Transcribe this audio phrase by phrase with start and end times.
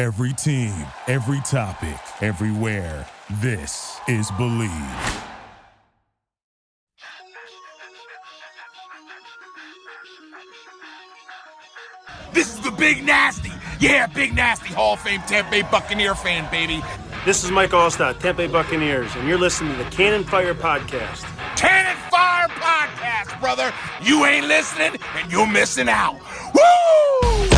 [0.00, 0.72] Every team,
[1.08, 3.06] every topic, everywhere.
[3.42, 4.70] This is Believe.
[12.32, 13.52] This is the Big Nasty.
[13.78, 16.82] Yeah, Big Nasty Hall of Fame Tampa Bay Buccaneer fan, baby.
[17.26, 21.24] This is Mike Alstott, Tampa Bay Buccaneers, and you're listening to the Cannon Fire Podcast.
[21.58, 23.70] Cannon Fire Podcast, brother.
[24.00, 26.18] You ain't listening, and you're missing out.
[26.54, 27.49] Woo!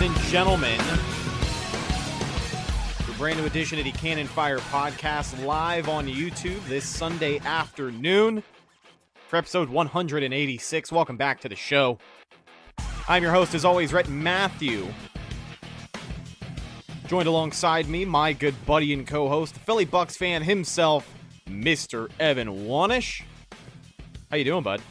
[0.00, 0.80] Ladies and gentlemen.
[3.08, 8.42] A brand new edition of the Cannon Fire Podcast live on YouTube this Sunday afternoon
[9.28, 10.92] for episode 186.
[10.92, 11.98] Welcome back to the show.
[13.08, 14.86] I'm your host, as always, Rhett Matthew.
[17.06, 21.08] Joined alongside me, my good buddy and co-host, the Philly Bucks fan himself,
[21.48, 22.10] Mr.
[22.20, 23.22] Evan Wanish.
[24.30, 24.82] How you doing, bud?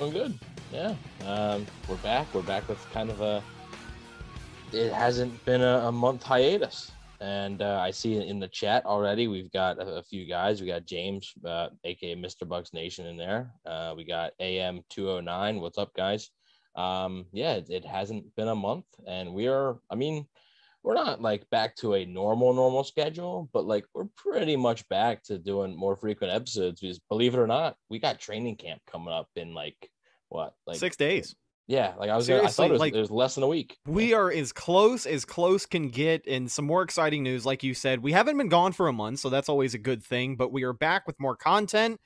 [0.00, 0.38] I'm good.
[0.72, 0.94] Yeah.
[1.24, 2.26] Um, we're back.
[2.34, 3.42] We're back with kind of a.
[4.76, 6.92] It hasn't been a, a month hiatus,
[7.22, 10.60] and uh, I see in the chat already we've got a, a few guys.
[10.60, 12.46] We got James, uh, aka Mr.
[12.46, 13.50] Bucks Nation, in there.
[13.64, 15.60] Uh, we got AM two hundred nine.
[15.62, 16.28] What's up, guys?
[16.74, 19.78] Um, yeah, it, it hasn't been a month, and we are.
[19.90, 20.26] I mean,
[20.82, 25.22] we're not like back to a normal normal schedule, but like we're pretty much back
[25.24, 26.82] to doing more frequent episodes.
[26.82, 29.90] Because believe it or not, we got training camp coming up in like
[30.28, 31.34] what like Six days.
[31.68, 33.44] Yeah, like I was, gonna, I Seriously, thought it was, like, it was less than
[33.44, 33.76] a week.
[33.86, 37.44] We are as close as close can get, and some more exciting news.
[37.44, 40.02] Like you said, we haven't been gone for a month, so that's always a good
[40.04, 40.36] thing.
[40.36, 42.00] But we are back with more content,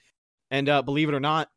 [0.50, 1.48] and uh, believe it or not,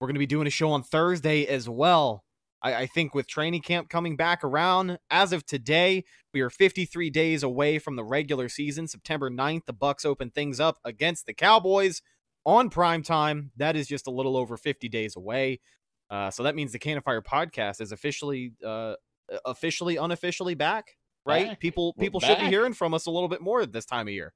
[0.00, 2.24] we're going to be doing a show on Thursday as well.
[2.62, 7.10] I, I think with training camp coming back around, as of today, we are 53
[7.10, 8.88] days away from the regular season.
[8.88, 12.02] September 9th, the Bucks open things up against the Cowboys
[12.44, 13.52] on prime time.
[13.56, 15.60] That is just a little over 50 days away.
[16.12, 18.94] Uh, so that means the Cannon Fire podcast is officially, uh,
[19.46, 20.96] officially, unofficially back.
[21.24, 21.48] Right?
[21.48, 21.60] Back.
[21.60, 24.12] People, We're people should be hearing from us a little bit more this time of
[24.12, 24.34] year.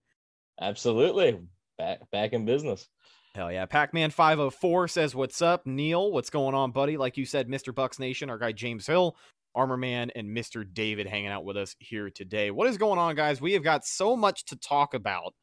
[0.59, 1.39] Absolutely,
[1.77, 2.89] back back in business.
[3.35, 3.67] Hell yeah.
[3.67, 6.11] Pac Man 504 says, What's up, Neil?
[6.11, 6.97] What's going on, buddy?
[6.97, 7.75] Like you said, Mr.
[7.75, 9.15] Bucks Nation, our guy James Hill,
[9.55, 10.65] Armor Man, and Mr.
[10.73, 12.51] David hanging out with us here today.
[12.51, 13.39] What is going on, guys?
[13.39, 15.35] We have got so much to talk about.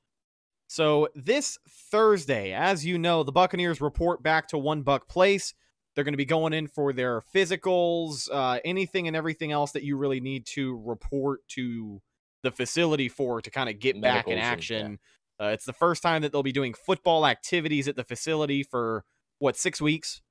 [0.68, 1.60] So, this
[1.92, 5.54] Thursday, as you know, the Buccaneers report back to One Buck Place.
[5.96, 9.84] They're going to be going in for their physicals, uh, anything and everything else that
[9.84, 12.02] you really need to report to
[12.44, 15.00] the facility for to kind of get back in action.
[15.40, 19.04] Uh, it's the first time that they'll be doing football activities at the facility for
[19.40, 20.22] what six weeks.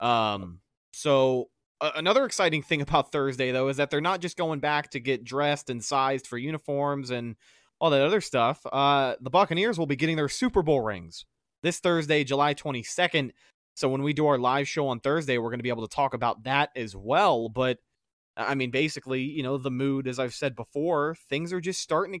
[0.00, 0.60] Um,
[0.92, 1.48] so
[1.80, 5.00] uh, another exciting thing about Thursday though is that they're not just going back to
[5.00, 7.36] get dressed and sized for uniforms and
[7.80, 8.64] all that other stuff.
[8.72, 11.24] Uh, the Buccaneers will be getting their Super Bowl rings
[11.62, 13.32] this Thursday, July twenty second.
[13.74, 15.94] So when we do our live show on Thursday, we're going to be able to
[15.94, 17.48] talk about that as well.
[17.48, 17.78] But
[18.36, 22.20] I mean, basically, you know, the mood, as I've said before, things are just starting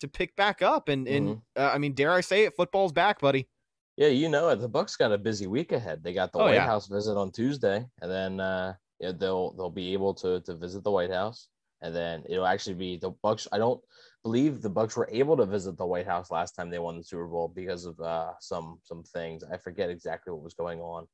[0.00, 3.20] to pick back up, and and uh, I mean, dare I say it, football's back,
[3.20, 3.48] buddy.
[3.96, 4.56] Yeah, you know it.
[4.56, 6.02] The Bucks got a busy week ahead.
[6.02, 6.64] They got the Oh, White yeah.
[6.64, 10.84] House visit on Tuesday, and then uh, yeah, they'll they'll be able to to visit
[10.84, 11.48] the White House,
[11.82, 13.46] and then it'll actually be the Bucks.
[13.52, 13.82] I don't
[14.22, 17.04] believe the Bucks were able to visit the White House last time they won the
[17.04, 19.44] Super Bowl because of uh, some some things.
[19.44, 21.06] I forget exactly what was going on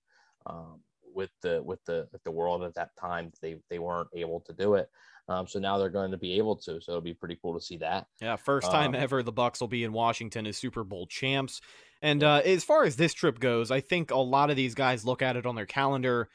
[0.46, 0.80] um,
[1.14, 3.32] with the with the with the world at that time.
[3.40, 4.90] They they weren't able to do it.
[5.28, 6.80] Um, so now they're going to be able to.
[6.80, 8.06] So it'll be pretty cool to see that.
[8.20, 11.60] Yeah, first time Um, ever the Bucks will be in Washington as Super Bowl champs.
[12.00, 15.04] And uh, as far as this trip goes, I think a lot of these guys
[15.04, 16.28] look at it on their calendar.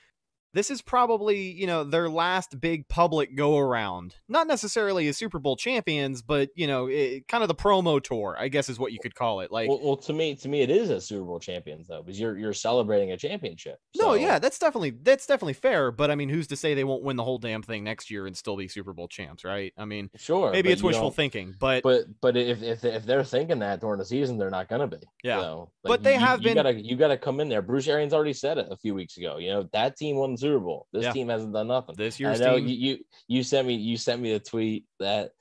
[0.54, 5.40] This is probably you know their last big public go around not necessarily as super
[5.40, 8.92] bowl champions but you know it, kind of the promo tour i guess is what
[8.92, 11.26] you could call it like well, well, to me, to me, it is a Super
[11.26, 13.78] Bowl champions though, because you're you're celebrating a championship.
[13.98, 17.04] no yeah that's definitely that's definitely fair but i mean who's to say they won't
[17.04, 19.86] win the whole damn thing next year and still be super bowl champs right i
[19.86, 20.52] mean sure.
[20.52, 24.06] maybe it's wishful thinking but, But but if if if they're thinking that during the
[24.06, 24.98] season, they're not gonna be.
[25.24, 25.40] Yeah.
[25.42, 27.62] So, But they you- have you been- Gotta, you got to come in there.
[27.62, 29.38] Bruce Arians already said it a few weeks ago.
[29.38, 30.88] You know that team won Super Bowl.
[30.92, 31.12] This Yeah.
[31.14, 31.96] team hasn't done nothing.
[31.98, 32.98] this I know team you, you
[33.28, 35.32] you sent me you sent me a tweet that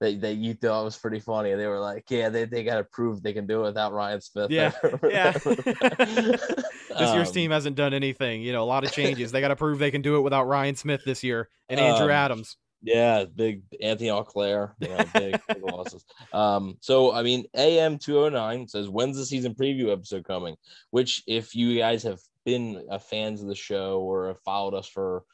[0.00, 1.54] that, that you thought was pretty funny.
[1.54, 4.20] They were like, yeah, they, they got to prove they can do it without Ryan
[4.20, 4.48] Smith.
[4.50, 4.70] Yeah,
[5.10, 5.32] yeah.
[5.42, 9.48] this year's Um, team hasn't done anything you know a lot of changes they got
[9.48, 12.56] to prove they can do it without ryan smith this year and andrew Um, adams
[12.80, 16.04] Yeah, big Antony Auclair, you know, big, big losses.
[16.32, 20.54] Um, so I mean, AM two oh nine says when's the season preview episode coming?
[20.90, 25.24] Which, if you guys have been fans of the show or have followed us for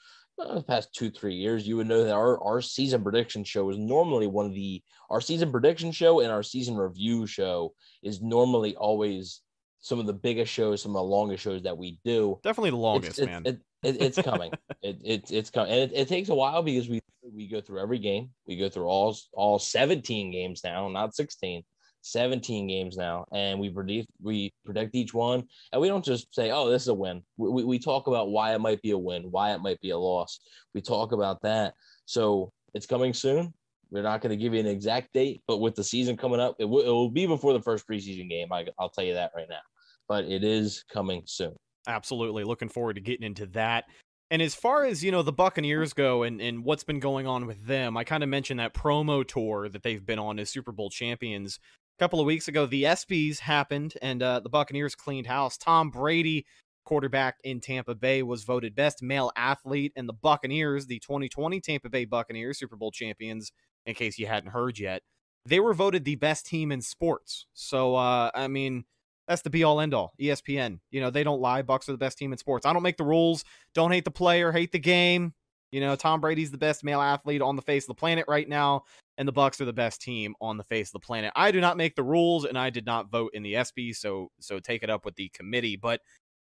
[0.40, 3.70] uh, the past two three years, you would know that our our season prediction show
[3.70, 7.72] is normally one of the our season prediction show and our season review show
[8.02, 9.42] is normally always
[9.80, 12.76] some of the biggest shows, some of the longest shows that we do definitely the
[12.76, 14.50] longest it's, man It, it, it's coming.
[14.82, 17.00] it, it, it's coming, and it, it takes a while because we
[17.32, 18.30] we go through every game.
[18.46, 21.62] We go through all all 17 games now, not 16.
[22.04, 25.42] 17 games now, and we predict we predict each one,
[25.72, 28.30] and we don't just say, "Oh, this is a win." We, we, we talk about
[28.30, 30.40] why it might be a win, why it might be a loss.
[30.74, 31.74] We talk about that.
[32.04, 33.54] So it's coming soon.
[33.90, 36.56] We're not going to give you an exact date, but with the season coming up,
[36.58, 38.52] it, will it will be before the first preseason game.
[38.52, 39.60] I, I'll tell you that right now.
[40.06, 41.54] But it is coming soon.
[41.86, 43.84] absolutely looking forward to getting into that
[44.30, 47.46] and as far as you know the buccaneers go and, and what's been going on
[47.46, 50.72] with them i kind of mentioned that promo tour that they've been on as super
[50.72, 51.58] bowl champions
[51.98, 55.90] a couple of weeks ago the ESPYs happened and uh, the buccaneers cleaned house tom
[55.90, 56.44] brady
[56.84, 61.88] quarterback in tampa bay was voted best male athlete and the buccaneers the 2020 tampa
[61.88, 63.52] bay buccaneers super bowl champions
[63.86, 65.02] in case you hadn't heard yet
[65.46, 68.84] they were voted the best team in sports so uh, i mean
[69.26, 70.12] that's the be all end all.
[70.20, 70.80] ESPN.
[70.90, 71.62] You know, they don't lie.
[71.62, 72.66] Bucks are the best team in sports.
[72.66, 73.44] I don't make the rules.
[73.74, 75.32] Don't hate the player, hate the game.
[75.72, 78.48] You know, Tom Brady's the best male athlete on the face of the planet right
[78.48, 78.84] now,
[79.18, 81.32] and the Bucks are the best team on the face of the planet.
[81.34, 84.30] I do not make the rules, and I did not vote in the ESPY, so
[84.40, 85.76] so take it up with the committee.
[85.76, 86.00] But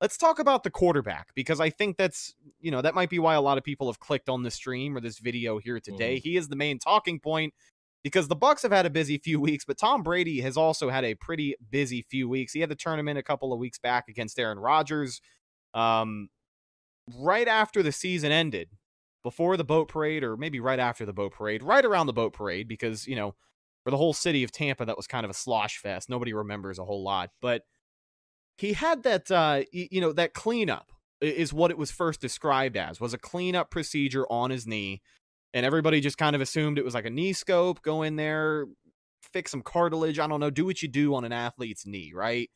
[0.01, 3.35] let's talk about the quarterback because I think that's you know that might be why
[3.35, 6.19] a lot of people have clicked on the stream or this video here today.
[6.19, 7.55] He is the main talking point
[8.05, 11.05] because the Bucks have had a busy few weeks, but Tom Brady has also had
[11.05, 12.53] a pretty busy few weeks.
[12.53, 15.21] He had the tournament a couple of weeks back against Aaron Rodgers.
[15.75, 16.29] Um,
[17.19, 18.71] right after the season ended,
[19.29, 22.33] before the boat parade, or maybe right after the boat parade, right around the boat
[22.33, 23.35] parade, because you know,
[23.85, 26.09] for the whole city of Tampa, that was kind of a slosh fest.
[26.09, 27.65] Nobody remembers a whole lot, but
[28.57, 33.03] he had that, uh, you know, that cleanup is what it was first described as
[33.03, 35.03] was a cleanup procedure on his knee.
[35.53, 38.65] And everybody just kind of assumed it was like a knee scope go in there
[39.31, 42.49] fix some cartilage i don't know do what you do on an athlete's knee right?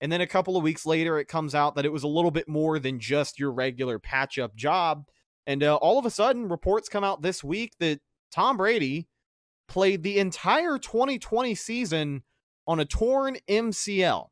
[0.00, 2.30] And then a couple of weeks later it comes out that it was a little
[2.30, 5.04] bit more than just your regular patch up job
[5.46, 8.00] and uh, all of a sudden reports come out this week that
[8.30, 9.08] tom brady
[9.68, 12.22] played the entire 2020 season
[12.66, 14.28] on a torn mcl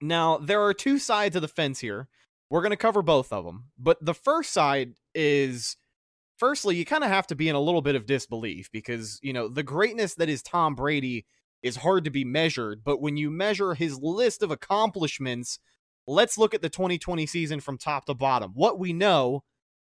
[0.00, 2.08] now there are two sides of the fence here
[2.50, 5.76] we're going to cover both of them but the first side is
[6.38, 9.32] firstly, you kind of have to be in a little bit of disbelief because, you
[9.32, 11.26] know, the greatness that is Tom Brady
[11.62, 12.82] is hard to be measured.
[12.84, 15.58] But when you measure his list of accomplishments,
[16.06, 18.52] let's look at the 2020 season from top to bottom.
[18.54, 19.42] What we know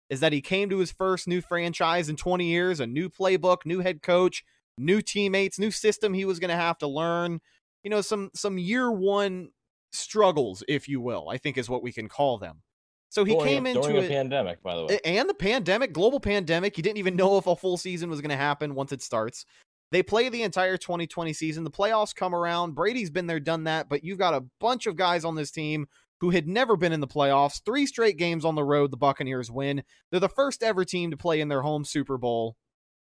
[0.10, 3.66] is that he came to his first new franchise in 20 years, a new playbook,
[3.66, 4.44] new head coach,
[4.78, 7.40] new teammates, new system he was going to have to learn.
[7.84, 9.50] You know, some some year one
[9.92, 12.62] struggles, if you will, I think is what we can call them.
[13.10, 15.00] So he During came into during a pandemic, by the way.
[15.06, 16.78] and the pandemic, global pandemic.
[16.78, 19.46] You didn't even know if a full season was going to happen once it starts.
[19.92, 21.64] They play the entire 2020 season.
[21.64, 22.74] The playoffs come around.
[22.74, 25.86] Brady's been there, done that, but you've got a bunch of guys on this team
[26.24, 27.62] who had never been in the playoffs.
[27.66, 29.84] Three straight games on the road, the Buccaneers win.
[30.10, 32.56] They're the first ever team to play in their home Super Bowl.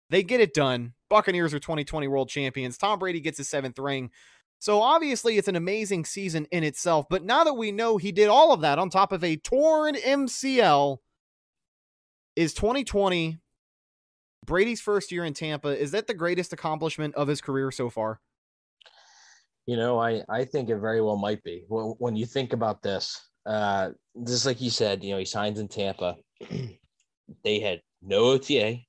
[0.10, 0.94] They get it done.
[1.10, 2.78] Buccaneers are 2020 world champions.
[2.78, 4.12] Tom Brady gets his seventh ring.
[4.60, 7.08] So obviously, it's an amazing season in itself.
[7.10, 9.96] But now that we know he did all of that on top of a torn
[9.96, 11.00] MCL,
[12.38, 13.40] is 2020
[14.46, 15.78] Brady's first year in Tampa?
[15.78, 18.22] Is that the greatest accomplishment of his career so far?
[19.66, 21.66] You know, I I think it very well might be.
[21.68, 23.90] When, when you think about this, uh,
[24.26, 26.16] just like you said, you know, he signs in Tampa.
[27.44, 28.80] they had no OTA,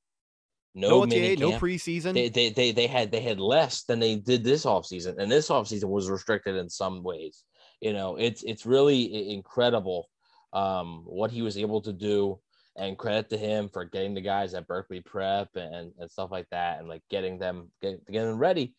[0.74, 2.14] no, No, OTA, no preseason.
[2.14, 5.18] They, they they they had they had less than they did this offseason.
[5.18, 7.44] and this offseason was restricted in some ways.
[7.80, 10.08] You know, it's it's really incredible
[10.52, 12.38] um, what he was able to do
[12.76, 16.48] and credit to him for getting the guys at Berkeley Prep and, and stuff like
[16.50, 18.74] that, and like getting them get, getting them ready.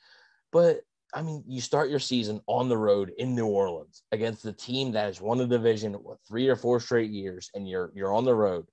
[0.52, 0.82] But
[1.14, 4.92] I mean, you start your season on the road in New Orleans against the team
[4.94, 8.26] that has won the division what, three or four straight years, and you're you're on
[8.26, 8.66] the road,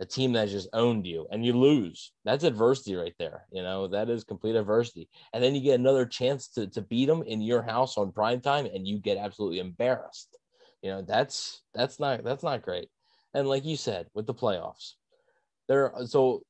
[0.00, 2.12] a team that just owned you, and you lose.
[2.24, 3.46] That's adversity right there.
[3.52, 7.06] You know that is complete adversity, and then you get another chance to to beat
[7.06, 10.36] them in your house on prime time, and you get absolutely embarrassed.
[10.82, 12.88] You know that's that's not that's not great.
[13.34, 14.94] And like you said, with the playoffs,
[15.68, 16.42] they're so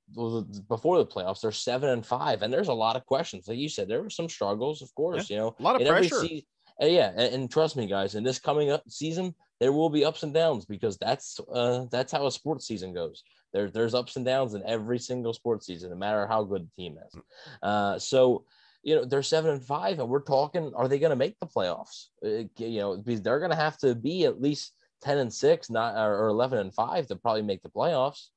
[0.68, 3.48] before the playoffs, they're seven and five, and there's a lot of questions.
[3.48, 5.28] Like you said, there were some struggles, of course.
[5.28, 6.20] Yeah, you know, a lot of pressure.
[6.20, 6.46] se-
[6.80, 10.04] uh, yeah, and, and trust me, guys, in this coming up season, there will be
[10.04, 13.24] ups and downs because that's uh that's how a sports season goes.
[13.52, 16.82] There, there's ups and downs in every single sports season, no matter how good the
[16.82, 17.20] team is.
[17.62, 18.44] Uh, so
[18.84, 21.46] you know they're seven and five, and we're talking, are they going to make the
[21.46, 22.06] playoffs?
[22.24, 25.70] Uh, you know, because they're going to have to be at least ten and six,
[25.70, 28.28] not or eleven and five to probably make the playoffs.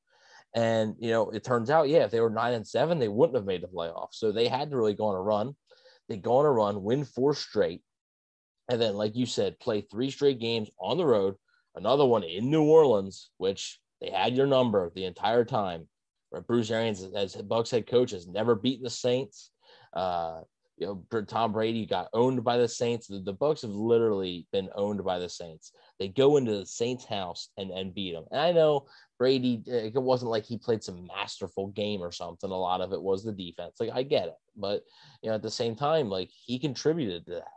[0.53, 3.37] And you know, it turns out, yeah, if they were nine and seven, they wouldn't
[3.37, 4.15] have made the playoffs.
[4.15, 5.55] So they had to really go on a run.
[6.09, 7.81] They go on a run, win four straight,
[8.69, 11.35] and then, like you said, play three straight games on the road.
[11.75, 15.87] Another one in New Orleans, which they had your number the entire time.
[16.47, 19.51] Bruce Arians, as Bucks head coach, has never beaten the Saints.
[19.93, 20.41] Uh,
[20.77, 23.07] you know, Tom Brady got owned by the Saints.
[23.07, 25.71] The, the Bucks have literally been owned by the Saints.
[25.99, 28.25] They go into the Saints' house and and beat them.
[28.31, 28.87] And I know
[29.21, 32.49] Brady, it wasn't like he played some masterful game or something.
[32.49, 33.75] A lot of it was the defense.
[33.79, 34.81] Like I get it, but
[35.21, 37.53] you know, at the same time, like he contributed to that.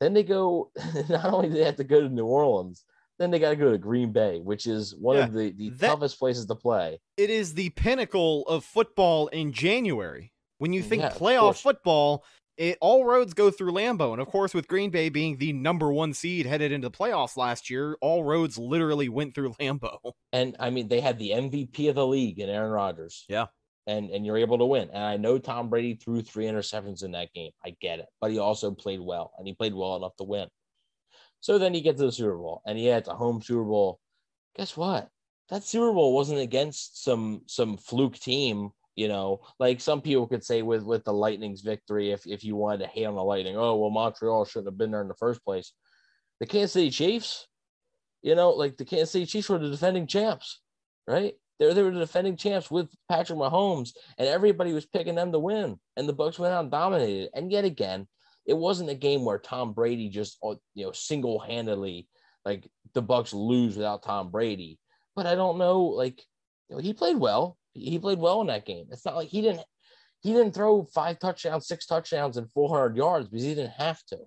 [0.00, 0.70] Then they go.
[1.10, 2.84] Not only do they have to go to New Orleans,
[3.18, 5.68] then they got to go to Green Bay, which is one Yeah, of the, the
[5.68, 7.00] that- toughest places to play.
[7.18, 10.32] it is the pinnacle of football in January.
[10.56, 12.24] When you think Yeah, playoff football,
[12.56, 14.12] it, all roads go through Lambeau.
[14.12, 17.36] And of course, with Green Bay being the number one seed headed into the playoffs
[17.36, 20.12] last year, all roads literally went through Lambeau.
[20.32, 23.24] And I mean, they had the MVP of the league in Aaron Rodgers.
[23.28, 23.46] Yeah.
[23.88, 24.90] And and you're able to win.
[24.92, 27.52] And I know Tom Brady threw three interceptions in that game.
[27.64, 28.06] I get it.
[28.20, 30.48] But he also played well and he played well enough to win.
[31.38, 34.00] So then you get to the Super Bowl and yeah, it's a home Super Bowl.
[34.56, 35.08] Guess what?
[35.50, 40.42] That Super Bowl wasn't against some some fluke team, you know, like some people could
[40.42, 43.56] say with with the Lightning's victory, if if you wanted to hate on the Lightning,
[43.56, 45.72] oh well, Montreal shouldn't have been there in the first place.
[46.40, 47.46] The Kansas City Chiefs,
[48.22, 50.60] you know, like the Kansas City Chiefs were the defending champs,
[51.06, 51.34] right?
[51.58, 55.38] They they were the defending champs with Patrick Mahomes, and everybody was picking them to
[55.38, 55.78] win.
[55.96, 57.30] And the Bucks went out and dominated.
[57.34, 58.08] And yet again,
[58.46, 62.08] it wasn't a game where Tom Brady just uh, you know single handedly
[62.46, 64.78] like the Bucks lose without Tom Brady.
[65.14, 66.22] But I don't know, like
[66.70, 67.58] you know, he played well.
[67.78, 68.86] He played well in that game.
[68.90, 69.62] It's not like he didn't
[70.22, 74.18] he didn't throw five touchdowns, six touchdowns, and 400 yards because he didn't have to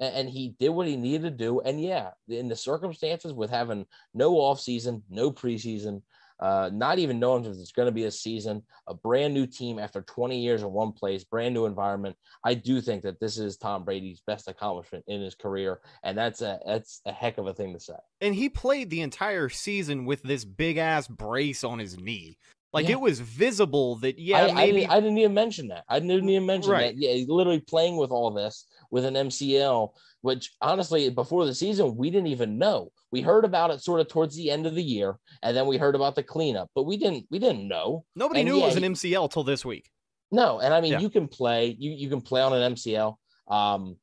[0.00, 1.60] and, and he did what he needed to do.
[1.60, 6.02] And yeah, in the circumstances with having no offseason, no preseason,
[6.40, 9.78] uh, not even knowing if it's going to be a season, a brand new team
[9.78, 12.16] after 20 years in one place, brand new environment.
[12.42, 16.40] I do think that this is Tom Brady's best accomplishment in his career, and that's
[16.40, 17.92] a that's a heck of a thing to say.
[18.22, 22.38] And he played the entire season with this big ass brace on his knee.
[22.72, 22.92] Like Yeah.
[22.92, 24.80] it was visible that, yeah, I, I maybe.
[24.80, 25.84] didn't, I didn't even mention that.
[25.88, 26.94] I didn't even mention Right.
[26.94, 26.96] that.
[26.96, 32.10] Yeah, literally playing with all this with an MCL, which honestly, before the season, we
[32.10, 32.92] didn't even know.
[33.10, 35.78] We heard about it sort of towards the end of the year, and then we
[35.78, 38.04] heard about the cleanup, but we didn't we didn't know.
[38.14, 39.90] Nobody and knew yeah, it was an MCL till this week.
[40.30, 41.00] No, and I mean Yeah.
[41.00, 43.16] you can play you you can play on an MCL.
[43.48, 43.96] Um,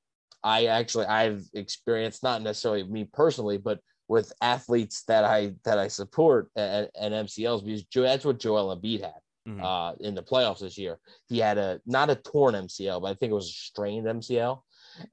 [0.44, 5.88] I actually I've experienced not necessarily me personally, but with athletes that I that I
[5.88, 9.64] support and, and MCLs because Joe, that's what Joel Embiid had Mhm.
[9.64, 11.00] uh, in the playoffs this year.
[11.30, 14.62] He had a not a torn MCL, but I think it was a strained MCL,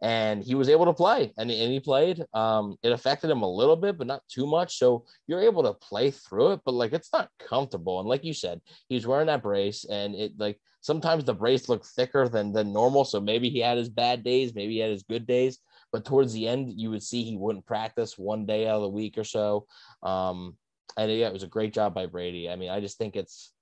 [0.02, 2.24] and he was able to play, and, and he played.
[2.34, 4.78] Um, it affected him a little bit, but not too much.
[4.78, 8.00] So you're able to play through it, but like it's not comfortable.
[8.00, 11.86] And like you said, he's wearing that brace, and it like sometimes the brace looked
[11.86, 13.04] thicker than than normal.
[13.04, 15.58] So maybe he had his bad days, maybe he had his good days.
[15.94, 18.88] But towards the end, you would see he wouldn't practice one day out of the
[18.88, 19.66] week or so.
[20.02, 20.56] Um,
[20.96, 22.50] and yeah, it was a great job by Brady.
[22.50, 23.52] I mean, I just think it's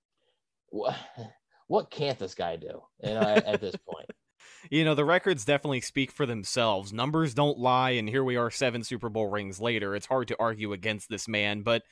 [0.70, 0.96] what
[1.66, 2.80] what can't this guy do?
[3.04, 4.10] You know, at, at this point.
[4.70, 6.92] You know, the records definitely speak for themselves.
[6.92, 9.96] Numbers don't lie, and here we are, seven Super Bowl rings later.
[9.96, 11.82] It's hard to argue against this man, but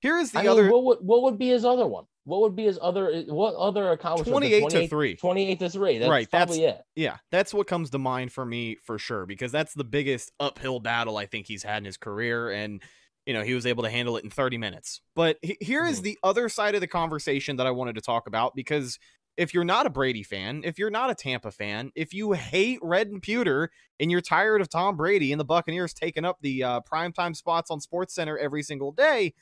[0.00, 2.04] here is the I mean, other what would what would be his other one?
[2.24, 4.32] What would be his other what other accomplishment?
[4.32, 5.16] 28 to 3.
[5.16, 5.98] 28 to 3.
[5.98, 6.82] That's Right, probably it.
[6.96, 10.80] Yeah, that's what comes to mind for me for sure because that's the biggest uphill
[10.80, 12.82] battle I think he's had in his career and
[13.26, 15.00] you know, he was able to handle it in 30 minutes.
[15.16, 16.04] But he- here is Mhm.
[16.04, 19.00] the other side of the conversation that I wanted to talk about because
[19.36, 22.78] if you're not a Brady fan, if you're not a Tampa fan, if you hate
[22.82, 26.62] Red and Pewter and you're tired of Tom Brady and the Buccaneers taking up the
[26.62, 29.34] uh, primetime spots on Sports Center every single day,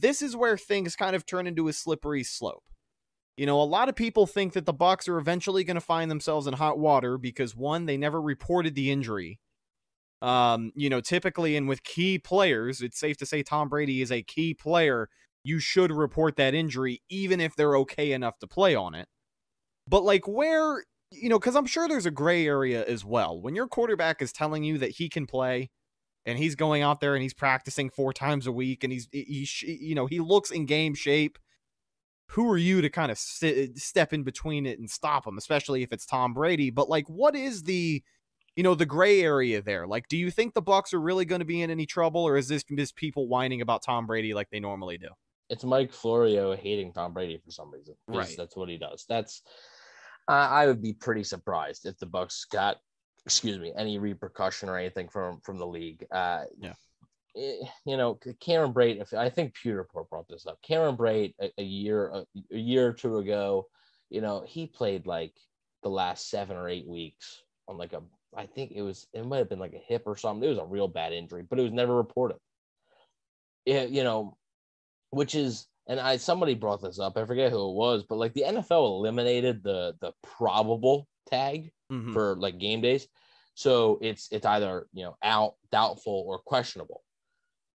[0.00, 2.64] this is where things kind of turn into a slippery slope.
[3.36, 6.10] You know, a lot of people think that the Bucks are eventually going to find
[6.10, 9.40] themselves in hot water because one, they never reported the injury.
[10.22, 14.12] Um, you know, typically and with key players, it's safe to say Tom Brady is
[14.12, 15.08] a key player.
[15.42, 19.08] You should report that injury even if they're okay enough to play on it.
[19.86, 23.38] But like where, you know, cuz I'm sure there's a gray area as well.
[23.38, 25.70] When your quarterback is telling you that he can play
[26.26, 29.46] and he's going out there and he's practicing four times a week and he's he,
[29.46, 31.38] he you know, he looks in game shape
[32.28, 35.82] who are you to kind of st- step in between it and stop him, especially
[35.82, 36.70] if it's Tom Brady?
[36.70, 38.02] But like, what is the,
[38.56, 39.86] you know, the gray area there?
[39.86, 42.36] Like, do you think the Bucks are really going to be in any trouble, or
[42.36, 45.08] is this just people whining about Tom Brady like they normally do?
[45.50, 47.94] It's Mike Florio hating Tom Brady for some reason.
[48.08, 48.34] Right.
[48.36, 49.04] That's what he does.
[49.08, 49.42] That's.
[50.26, 52.78] Uh, I would be pretty surprised if the Bucks got,
[53.26, 56.06] excuse me, any repercussion or anything from from the league.
[56.10, 56.74] Uh, Yeah.
[57.36, 59.00] eh, you know, Cameron Brate.
[59.00, 62.88] If I think Pewter brought this up, Cameron Brate a, a year a, a year
[62.88, 63.68] or two ago,
[64.10, 65.34] you know, he played like
[65.82, 68.02] the last seven or eight weeks on like a.
[68.36, 70.44] I think it was it might have been like a hip or something.
[70.44, 72.38] It was a real bad injury, but it was never reported.
[73.64, 74.36] Yeah, you know,
[75.10, 77.16] which is and I somebody brought this up.
[77.16, 82.12] I forget who it was, but like the NFL eliminated the the probable tag Mhm.
[82.12, 83.06] for like game days.
[83.54, 87.02] So it's it's either you know out, doubtful, or questionable.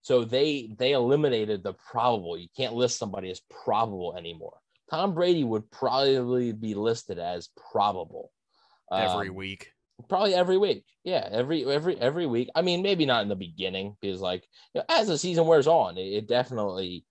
[0.03, 2.39] So they they eliminated the probable.
[2.39, 4.59] You can't list somebody as probable anymore.
[4.91, 8.31] Tom Brady would probably be listed as probable
[8.93, 9.73] Every Um, week.
[10.09, 10.85] probably every week.
[11.03, 12.49] Yeah, every every every week.
[12.55, 15.67] I mean, maybe not in the beginning because like you know, as the season wears
[15.67, 17.05] on, it, it definitely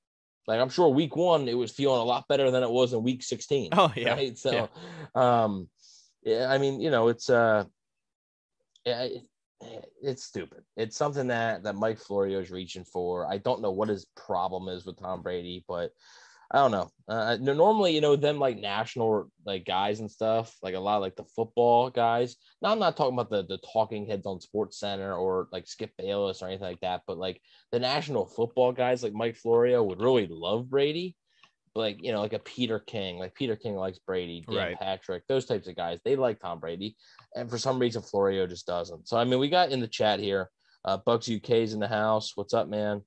[0.48, 3.04] like I'm sure week one it was feeling a lot better than it was in
[3.04, 3.70] week 16.
[3.74, 4.14] Oh yeah.
[4.14, 4.38] Right.
[4.38, 4.70] So
[5.16, 5.44] yeah.
[5.44, 5.68] um
[6.26, 7.66] yeah, I mean, you know, it's uh
[8.86, 9.24] it,
[10.02, 10.64] it's stupid.
[10.76, 13.32] It's something that that Mike Florio is reaching for.
[13.32, 15.92] I don't know what his problem is with Tom Brady, but
[16.52, 16.90] I don't know.
[17.08, 21.02] Uh, normally, you know, them like national like guys and stuff, like a lot of
[21.02, 22.36] like the football guys.
[22.62, 25.92] Now, I'm not talking about the the talking heads on Sports Center or like Skip
[25.98, 30.02] Bayless or anything like that, but like the national football guys like Mike Florio would
[30.02, 31.16] really love Brady.
[31.76, 34.80] Like you know, like a Peter King, like Peter King likes Brady, Dan Right.
[34.80, 36.00] Patrick, those types of guys.
[36.06, 36.96] They like Tom Brady,
[37.36, 39.10] and for some reason Florio just doesn't.
[39.10, 40.50] So I mean, we got in the chat here.
[40.86, 42.32] Uh, Bucks UK's in the house.
[42.36, 43.02] What's up, man?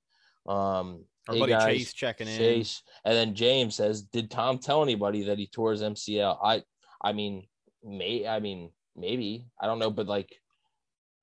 [0.46, 1.78] Um, Our hey, buddy guys.
[1.78, 2.36] Chase checking in.
[2.36, 2.82] Chase.
[3.04, 6.62] And then James says, "Did Tom tell anybody that he tore his MCL?" I,
[7.02, 7.46] I mean,
[7.82, 10.28] may, I mean, maybe I don't know, but like,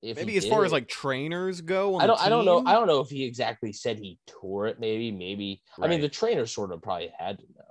[0.05, 1.97] if Maybe as far as like trainers go.
[1.97, 2.63] I don't, I don't know.
[2.65, 4.79] I don't know if he exactly said he tore it.
[4.79, 5.61] Maybe, maybe.
[5.81, 7.61] I mean, the trainer sort of probably had to know.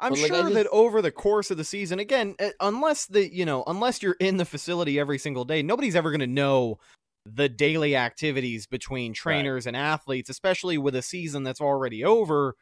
[0.00, 3.32] I'm But, like, sure that over the course of the season, again, uh, unless the
[3.32, 6.78] you know, unless you're in the facility every single day, nobody's ever going to know
[7.26, 12.54] the daily activities between trainers and athletes, especially with a season that's already over.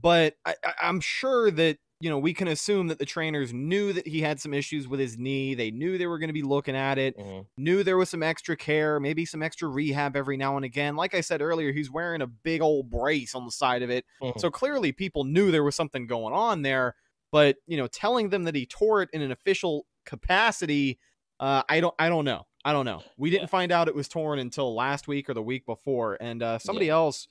[0.00, 3.92] But I, I- I'm sure that you know we can assume that the trainers knew
[3.92, 5.54] that he had some issues with his knee.
[5.54, 7.16] They knew they were going to be looking at it.
[7.18, 7.46] Mhm.
[7.56, 10.94] Knew there was some extra care, maybe some extra rehab every now and again.
[10.96, 14.04] Like I said earlier, he's wearing a big old brace on the side of it.
[14.22, 14.38] Mhm.
[14.40, 16.94] So clearly people knew there was something going on there,
[17.32, 20.98] but you know, telling them that he tore it in an official capacity,
[21.40, 22.46] uh, I don't I don't know.
[22.64, 23.02] I don't know.
[23.16, 26.18] We didn't find out it was torn until last week or the week before.
[26.20, 27.28] And uh, somebody else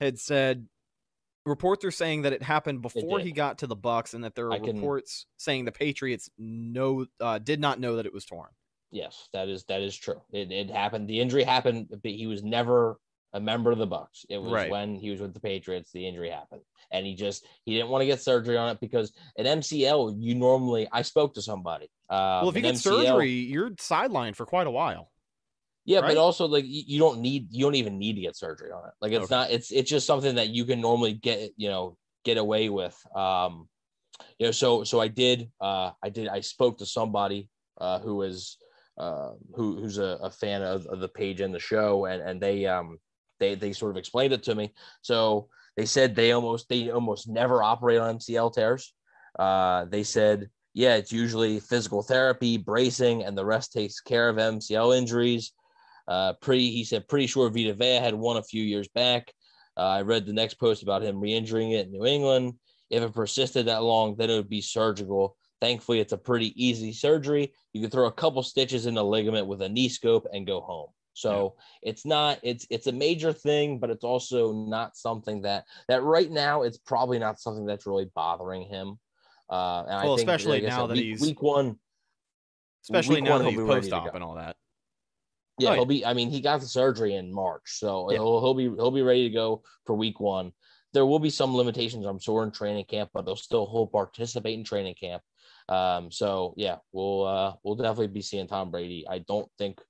[0.00, 0.68] had said
[1.46, 3.26] reports are saying that it happened before did.
[3.26, 6.30] he got to the Bucks and that there are I can- reports saying the Patriots
[6.38, 8.48] no uh, did not know that it was torn.
[8.90, 10.20] Yes, that is that is true.
[10.32, 11.08] It, it happened.
[11.08, 12.98] The injury happened, but he was never
[13.32, 14.24] a member of the Bucks.
[14.28, 14.70] It was Right.
[14.70, 16.60] when he was with the Patriots the injury happened,
[16.92, 20.36] and he just he didn't want to get surgery on it because an MCL you
[20.36, 20.86] normally.
[20.92, 21.86] I spoke to somebody.
[22.08, 25.10] Uh, well, if you get MCL surgery, you're sidelined for quite a while.
[25.84, 26.08] Yeah, right?
[26.08, 28.94] but also like you, don't need you don't even need to get surgery on it.
[29.00, 29.34] Like it's Okay.
[29.34, 32.98] not it's it's just something that you can normally get you know get away with.
[33.14, 33.68] Um,
[34.38, 38.22] you know, so so I did uh I did I spoke to somebody uh who
[38.22, 38.56] is
[38.96, 42.40] uh who who's a, a fan of, of the page and the show and and
[42.40, 42.98] they um
[43.38, 44.72] they they sort of explained it to me.
[45.02, 48.94] So they said they almost they almost never operate on MCL tears.
[49.38, 54.36] Uh, they said yeah, it's usually physical therapy, bracing, and the rest takes care of
[54.36, 55.52] MCL injuries.
[56.06, 59.32] Uh, pretty, he said, pretty sure Vita Vea had one a few years back.
[59.76, 62.54] Uh, I read the next post about him re-injuring it in New England.
[62.90, 65.36] If it persisted that long, then it would be surgical.
[65.60, 67.52] Thankfully, it's a pretty easy surgery.
[67.72, 70.60] You can throw a couple stitches in the ligament with a knee scope and go
[70.60, 70.88] home.
[71.14, 76.02] So it's not it's it's a major thing, but it's also not something that that
[76.02, 78.98] right now it's probably not something that's really bothering him.
[79.48, 81.78] Uh, and I think, especially like now said, that week, he's- week one,
[82.82, 84.56] Especially Week now one, that he's post op and all that.
[85.58, 86.04] Yeah, Oh, he'll be.
[86.04, 88.18] I mean, he got the surgery in March, so Yeah.
[88.18, 90.52] he'll he'll be he'll be ready to go for week one.
[90.92, 94.56] there will be some limitations, I'm sure, in training camp, but they'll still whole participate
[94.56, 95.22] in training camp.
[95.68, 99.04] Um, so yeah, we'll uh, we'll definitely be seeing Tom Brady.
[99.08, 99.80] I don't think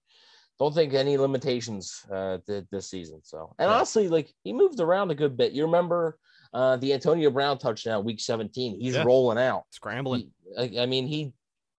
[0.58, 3.20] don't think any limitations uh, th- this season.
[3.22, 3.76] So, and Yeah.
[3.76, 5.52] honestly, like he moved around a good bit.
[5.52, 6.16] You remember
[6.54, 8.80] uh, the Antonio Brown touchdown, week 17?
[8.80, 9.64] He's rolling out.
[9.70, 10.30] Scrambling.
[10.56, 11.32] He- I, I mean, he,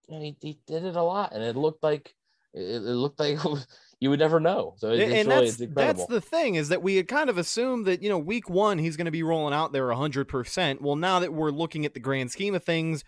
[0.09, 2.13] he he did it a lot, and it looked like
[2.55, 3.39] it, it looked like
[4.01, 4.75] you would never know.
[4.77, 7.29] So it, and it's really that's it's that's the thing is that we had kind
[7.29, 10.81] of assumed that you know week one he's going to be rolling out there 100%
[10.81, 13.05] well now that we're looking at the grand scheme of things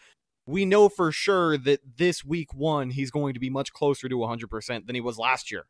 [0.46, 4.16] we know for sure that this week one he's going to be much closer to
[4.16, 5.66] 100% than he was last year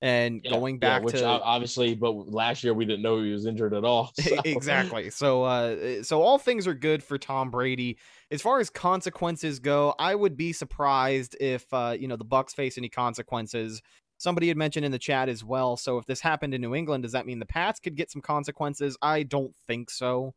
[0.00, 3.32] and Yeah, going yeah, back which to obviously, but last year we didn't know he
[3.32, 4.12] was injured at all.
[4.20, 5.10] so- exactly.
[5.10, 7.98] So uh so all things are good for Tom Brady.
[8.30, 12.54] As far as consequences go, I would be surprised if uh you know the Bucks
[12.54, 13.82] face any consequences.
[14.20, 15.76] Somebody had mentioned in the chat as well.
[15.76, 18.20] So if this happened in New England, does that mean the Pats could get some
[18.22, 18.96] consequences?
[19.02, 20.34] I don't think so.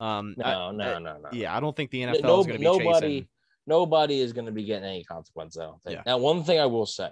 [0.00, 1.28] Um I- No, no, no, no.
[1.32, 3.28] yeah, I don't think the NFL no- is going to be nobody, chasing.
[3.66, 5.56] nobody is going to be getting any consequence.
[5.56, 5.96] I don't think.
[5.96, 6.02] Yeah.
[6.06, 7.08] Now, one thing I will say,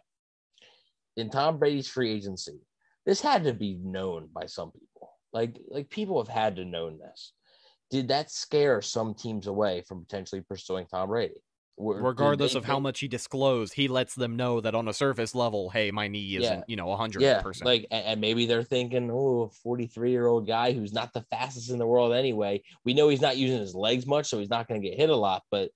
[1.17, 2.59] in Tom Brady's free agency,
[3.07, 5.11] this had to be known by some people.
[5.33, 7.33] Like, like people have had to known this.
[7.91, 11.35] Did that scare some teams away from potentially pursuing Tom Brady?
[11.77, 15.35] Were- Regardless of how much he disclosed, he lets them know that on a surface
[15.35, 17.21] level, hey, my knee isn't, you know, 100%.
[17.21, 21.23] Yeah, like, and, and maybe they're thinking, oh, 43 year old guy who's not the
[21.23, 22.63] fastest in the world anyway.
[22.85, 25.11] We know he's not using his legs much, so he's not going to get hit
[25.11, 25.43] a lot.
[25.51, 25.71] But,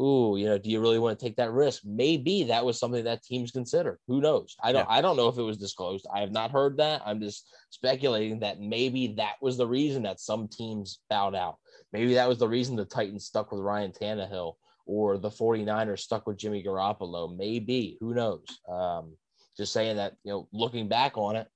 [0.00, 1.82] ooh, you know, do you really want to take that risk?
[1.84, 3.98] Maybe that was something that teams consider.
[4.06, 4.56] Who knows?
[4.62, 4.86] I don't.
[4.88, 4.96] Yeah.
[4.96, 6.06] I don't know if it was disclosed.
[6.12, 7.02] I have not heard that.
[7.04, 11.56] I'm just speculating that maybe that was the reason that some teams bowed out.
[11.92, 14.54] Maybe that was the reason the Titans stuck with Ryan Tannehill
[14.86, 17.36] or the 49ers stuck with Jimmy Garoppolo.
[17.36, 17.98] Maybe.
[18.00, 18.44] Who knows?
[18.68, 19.16] Um,
[19.56, 21.48] just saying that you know looking back on it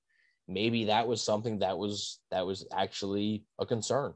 [0.47, 4.13] maybe that was something that was that was actually a concern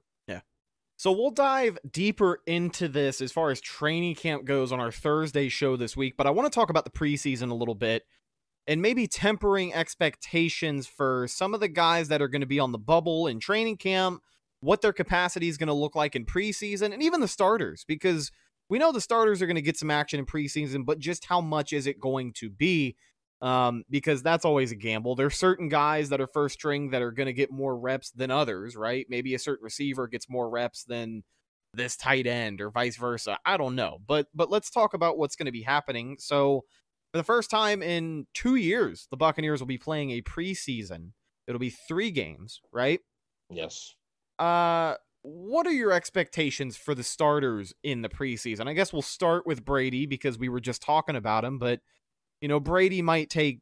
[0.97, 5.47] So we'll dive deeper into this as far as training camp goes on our Thursday
[5.47, 8.03] show this week, but I want to talk about the preseason a little bit
[8.65, 12.71] and maybe tempering expectations for some of the guys that are going to be on
[12.71, 14.21] the bubble in training camp,
[14.59, 18.31] what their capacity is going to look like in preseason, and even the starters, because
[18.67, 21.39] we know the starters are going to get some action in preseason, but just how
[21.39, 22.95] much is it going to be?
[23.41, 25.15] Um, because that's always a gamble.
[25.15, 28.31] There's certain guys that are first string that are going to get more reps than
[28.31, 29.05] others, right?
[29.09, 31.23] Maybe a certain receiver gets more reps than
[31.73, 33.37] this tight end or vice versa.
[33.45, 36.17] I don't know, but but let's talk about what's going to be happening.
[36.19, 36.63] So,
[37.11, 41.11] for the first time in two years, the Buccaneers will be playing a preseason.
[41.47, 42.99] It'll be three games, right?
[43.49, 43.95] yes
[44.39, 48.67] Uh, what are your expectations for the starters in the preseason?
[48.67, 51.79] I guess we'll start with Brady because we were just talking about him, but
[52.41, 53.59] you know, Brady might take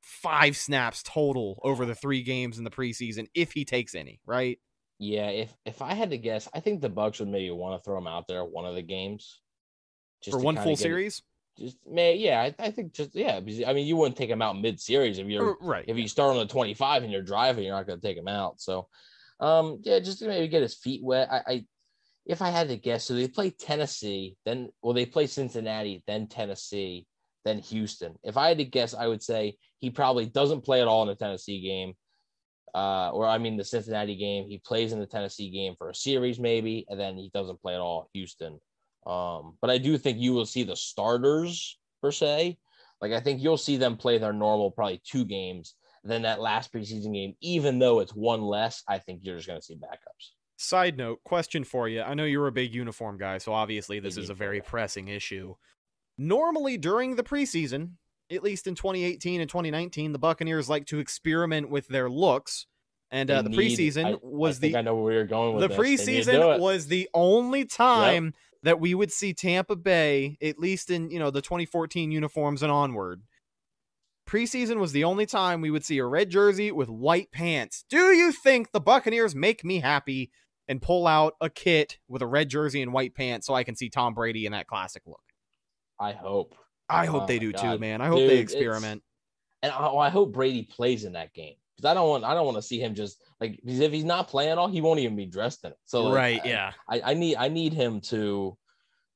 [0.00, 4.58] five snaps total over the three games in the preseason if he takes any, right?
[5.00, 7.84] yeah if if i had to guess i think the bucks would maybe want to
[7.84, 9.40] throw him out there one of the games
[10.22, 11.22] just For one full get series?
[11.56, 14.60] just may yeah I, I think just yeah i mean you wouldn't take him out
[14.60, 15.84] mid-series if you're Uh, right.
[15.86, 18.26] if you start on the 25 and you're driving you're not going to take him
[18.26, 18.88] out so
[19.38, 21.64] um yeah just to maybe get his feet wet I, I
[22.26, 26.26] if i had to guess so they play tennessee then well they play cincinnati then
[26.26, 27.06] tennessee
[27.44, 30.88] then houston if i had to guess i would say he probably doesn't play at
[30.88, 31.94] all in the tennessee game
[32.74, 35.94] uh or i mean the cincinnati game he plays in the tennessee game for a
[35.94, 38.58] series maybe and then he doesn't play at all houston
[39.06, 42.58] um but i do think you will see the starters per se
[43.00, 45.74] like I think you'll see them play their normal probably two games.
[46.04, 49.60] Then that last preseason game, even though it's one less, I think you're just going
[49.60, 50.30] to see backups.
[50.56, 52.02] Side note, question for you.
[52.02, 55.54] I know you're a big uniform guy, so obviously this is a very pressing issue.
[56.18, 57.92] Normally during the preseason,
[58.30, 62.66] at least in 2018 and 2019, the Buccaneers like to experiment with their looks.
[63.10, 65.62] And uh, the need- preseason I- was I the I know where you're going with
[65.62, 65.76] the this.
[65.76, 70.36] They need to do preseason was the only time that we would see Tampa Bay,
[70.42, 73.22] at least in you know the 2014 uniforms and onward.
[74.28, 77.84] Preseason was the only time we would see a red jersey with white pants.
[77.88, 80.30] Do you think the Buccaneers make me happy
[80.66, 83.74] and pull out a kit with a red jersey and white pants so I can
[83.74, 85.22] see Tom Brady in that classic look?
[85.98, 86.54] I hope.
[86.88, 88.00] I hope Oh they do too, man.
[88.00, 89.02] I hope Dude, they experiment.
[89.62, 92.46] and I, I hope Brady plays in that game because I don't want I don't
[92.46, 95.16] want to see him just like because if he's not playing all, he won't even
[95.16, 95.76] be dressed in it.
[95.84, 96.72] So like, right, I- yeah.
[96.88, 98.56] I, I need I need him to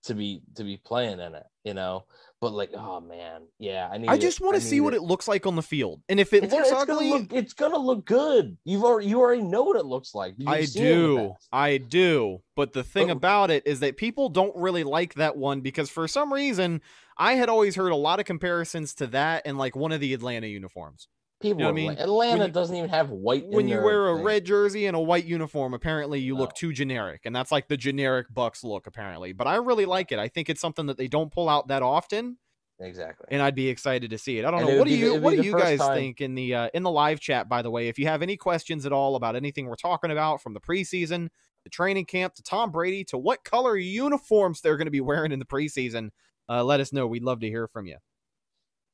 [0.05, 2.05] to be to be playing in it, you know.
[2.43, 4.09] But like, oh man, yeah, I need.
[4.09, 6.03] I just want to see what it looks like on the field.
[6.09, 7.33] And if it It's, looks gonna, it's ugly, gonna look.
[7.33, 8.57] It's gonna look good.
[8.65, 10.35] You've already you already know what it looks like.
[10.39, 11.35] You've I seen it in the do.
[11.53, 12.43] I do.
[12.57, 13.13] But the thing Oh.
[13.13, 16.81] about it is that people don't really like that one because for some reason
[17.17, 20.13] I had always heard a lot of comparisons to that and like one of the
[20.13, 21.07] Atlanta uniforms.
[21.43, 21.87] People, know what I mean?
[21.89, 23.47] like- Atlanta you- doesn't even have white.
[23.47, 24.25] when you wear a thing.
[24.25, 27.77] red jersey and a white uniform, apparently you look too generic, and that's like the
[27.77, 29.33] generic Bucks look, apparently.
[29.33, 30.19] But I really like it.
[30.19, 32.39] I think it's something that they don't pull out that often,
[32.81, 33.27] exactly.
[33.31, 34.45] and I'd be excited to see it.
[34.45, 34.79] I don't And know.
[34.79, 36.83] What do be the- you What do you guys time- think in the uh, in
[36.83, 37.49] the live chat?
[37.49, 40.41] By the way, if you have any questions at all about anything we're talking about,
[40.43, 41.29] from the preseason,
[41.65, 45.31] the training camp, to Tom Brady, to what color uniforms they're going to be wearing
[45.33, 46.11] in the preseason,
[46.49, 47.07] uh, let us know.
[47.07, 47.99] We'd love to hear from you.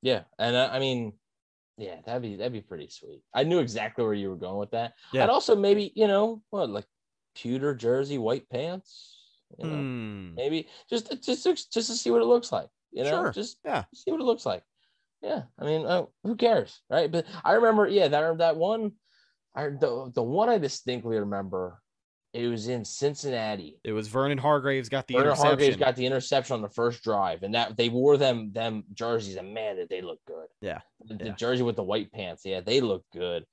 [0.03, 1.15] Yeah, and I, I mean,
[1.79, 3.23] yeah, that'd be that'd be pretty sweet.
[3.33, 4.95] I knew exactly where you were going with that.
[5.13, 5.25] Yeah.
[5.25, 6.87] I'd also maybe you know what like
[7.35, 9.15] pewter jersey, white pants.
[9.59, 10.35] You know, Hmm.
[10.35, 12.69] maybe just just just to see what it looks like.
[12.91, 13.85] You know, Sure, just yeah.
[13.95, 14.63] see what it looks like.
[15.23, 17.11] Yeah, I mean, uh, who cares, right?
[17.11, 18.93] But I remember, yeah, that that one,
[19.55, 21.81] I the the one I distinctly remember.
[22.39, 23.81] It was in Cincinnati.
[23.83, 25.47] It was Vernon Hargreaves got the Vernon interception.
[25.49, 29.35] Hargreaves got the interception on the first drive, and that they wore them them jerseys,
[29.35, 30.47] and man, did they look good.
[30.61, 33.45] Yeah, the, the jersey with the white pants, yeah, they look good.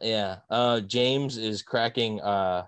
[0.00, 2.66] Yeah, uh, James is cracking uh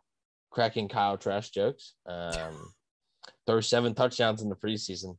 [0.50, 1.94] cracking Kyle Trask jokes.
[2.06, 2.72] Um,
[3.46, 5.16] throws seven touchdowns in the preseason.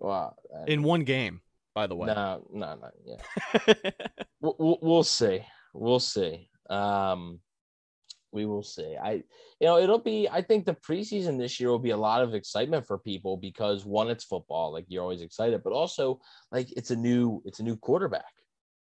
[0.00, 0.34] Wow,
[0.66, 1.40] in one game,
[1.76, 2.08] by the way.
[2.08, 3.90] no, no, no, yeah,
[4.40, 6.48] we'll, we'll, we'll see, we'll see.
[6.68, 7.38] Um,
[8.36, 8.94] we will see.
[9.02, 9.12] I,
[9.60, 10.28] you know, it'll be.
[10.28, 13.84] I think the preseason this year will be a lot of excitement for people because
[13.84, 16.20] one, it's football, like you're always excited, but also
[16.52, 18.32] like it's a new, it's a new quarterback,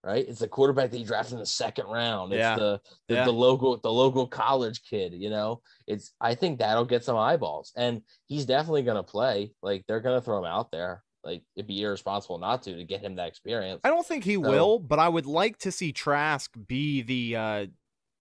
[0.02, 0.26] right?
[0.28, 2.32] It's the quarterback that you drafted in the second round.
[2.32, 2.56] It's Yeah.
[2.56, 3.24] the the, Yeah.
[3.24, 5.14] the local, the local college kid.
[5.14, 6.12] You know, it's.
[6.20, 9.52] I think that'll get some eyeballs, and he's definitely gonna play.
[9.62, 11.02] Like they're gonna throw him out there.
[11.22, 13.80] Like it'd be irresponsible not to to get him that experience.
[13.82, 17.36] I don't think he So- will, but I would like to see Trask be the.
[17.36, 17.66] Uh,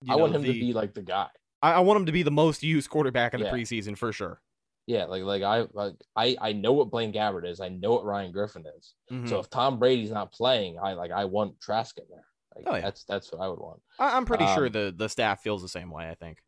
[0.10, 1.28] I want know, him to be like the guy.
[1.62, 4.42] I, I want him to be the most used quarterback in the preseason for sure.
[4.86, 7.62] Yeah, like like I like I I know what Blaine Gabbert is.
[7.62, 8.94] I know what Ryan Griffin is.
[9.12, 9.30] Mhm.
[9.30, 12.26] So if Tom Brady's not playing, I like I want Trask in there.
[12.56, 12.82] Like Oh, yeah.
[12.82, 13.82] that's that's what I would want.
[13.98, 16.10] I, I'm pretty sure um, the the staff feels the same way.
[16.10, 16.40] I think.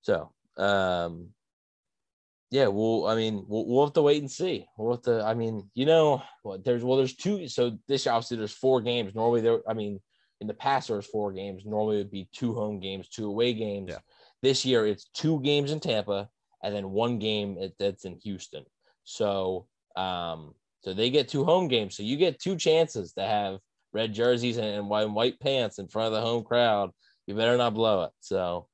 [0.00, 1.34] So um
[2.50, 4.66] yeah, well, I mean, we'll, we'll have to wait and see.
[4.78, 5.24] We'll have to.
[5.24, 7.48] I mean, you know, what there's well, there's two.
[7.48, 9.14] So this obviously, there's four games.
[9.14, 9.58] Normally, there.
[9.68, 10.00] I mean,
[10.40, 11.64] in the past, there was four games.
[11.64, 13.90] Normally, it'd be two home games, two away games.
[13.90, 13.98] Yeah.
[14.42, 16.28] This year, it's two games in Tampa
[16.62, 18.64] and then one game that's in Houston.
[19.04, 21.96] So, um, so they get two home games.
[21.96, 23.58] So you get two chances to have
[23.92, 26.90] red jerseys and, and white, white pants in front of the home crowd.
[27.26, 28.10] You better not blow it.
[28.20, 28.68] So,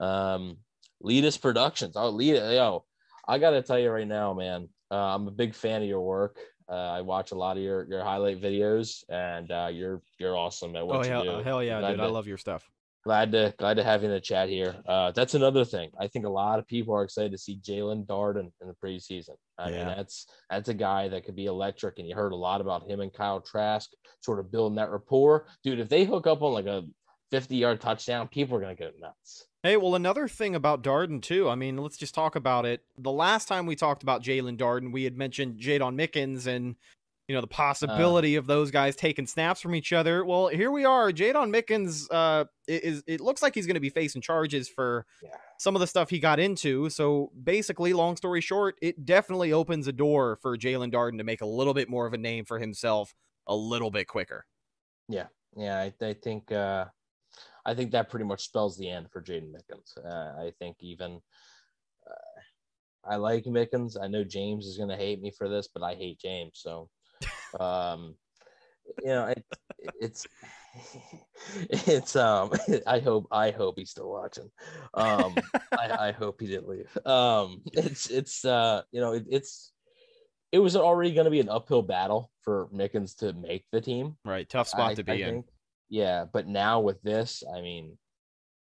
[0.00, 0.58] um,
[1.00, 1.96] Leadus Productions.
[1.96, 2.84] Oh, Lita, yo,
[3.26, 4.68] I gotta tell you right now, man.
[4.90, 6.38] Uh, I'm a big fan of your work.
[6.68, 10.74] Uh, I watch a lot of your your highlight videos, and uh, you're you're awesome
[10.76, 11.42] at what Oh you hell, do.
[11.44, 12.00] hell yeah, Glad dude!
[12.00, 12.68] I love your stuff.
[13.04, 14.74] glad to glad to have you in the chat here.
[14.86, 15.90] Uh, that's another thing.
[16.00, 19.36] I think a lot of people are excited to see Jaelon Darden in the preseason.
[19.58, 22.60] I mean, that's that's a guy that could be electric, and you heard a lot
[22.60, 23.88] about him and Kyle Trask
[24.20, 25.46] sort of building that rapport.
[25.62, 26.82] Dude, if they hook up on like a
[27.30, 29.46] 50 yard touchdown, people are gonna go nuts.
[29.62, 31.48] Hey, well, another thing about Darden too.
[31.48, 32.82] I mean, let's just talk about it.
[32.98, 36.76] The last time we talked about Jaelon Darden, we had mentioned Jaydon Mickens and
[37.26, 40.24] you know the possibility of those guys taking snaps from each other.
[40.24, 41.10] Well, here we are.
[41.10, 43.02] Jaydon Mickens uh, is.
[43.08, 45.30] It looks like he's going to be facing charges for Yeah.
[45.58, 46.88] some of the stuff he got into.
[46.88, 51.40] So basically, long story short, it definitely opens a door for Jaelon Darden to make
[51.40, 53.12] a little bit more of a name for himself
[53.48, 54.46] a little bit quicker.
[55.08, 56.84] Yeah, yeah, I, I think uh,
[57.66, 59.98] I think that pretty much spells the end for Jaydon Mickens.
[59.98, 61.20] Uh, I think even
[62.08, 62.40] uh,
[63.04, 63.96] I like Mickens.
[64.00, 66.52] I know James is going to hate me for this, but I hate James.
[66.54, 66.88] So,
[67.60, 68.14] um,
[69.02, 69.44] you know, it,
[70.00, 70.26] it's
[71.70, 72.52] it's um.
[72.86, 74.48] I hope I hope he's still watching.
[74.94, 75.34] Um,
[75.76, 76.96] I, I hope he didn't leave.
[77.04, 79.72] Um, it's it's uh, you know, it, it's
[80.52, 84.16] it was already going to be an uphill battle for Mickens to make the team.
[84.24, 85.34] Right, tough spot I- to be I in.
[85.34, 85.46] think.
[85.88, 87.96] Yeah, but now with this, I mean,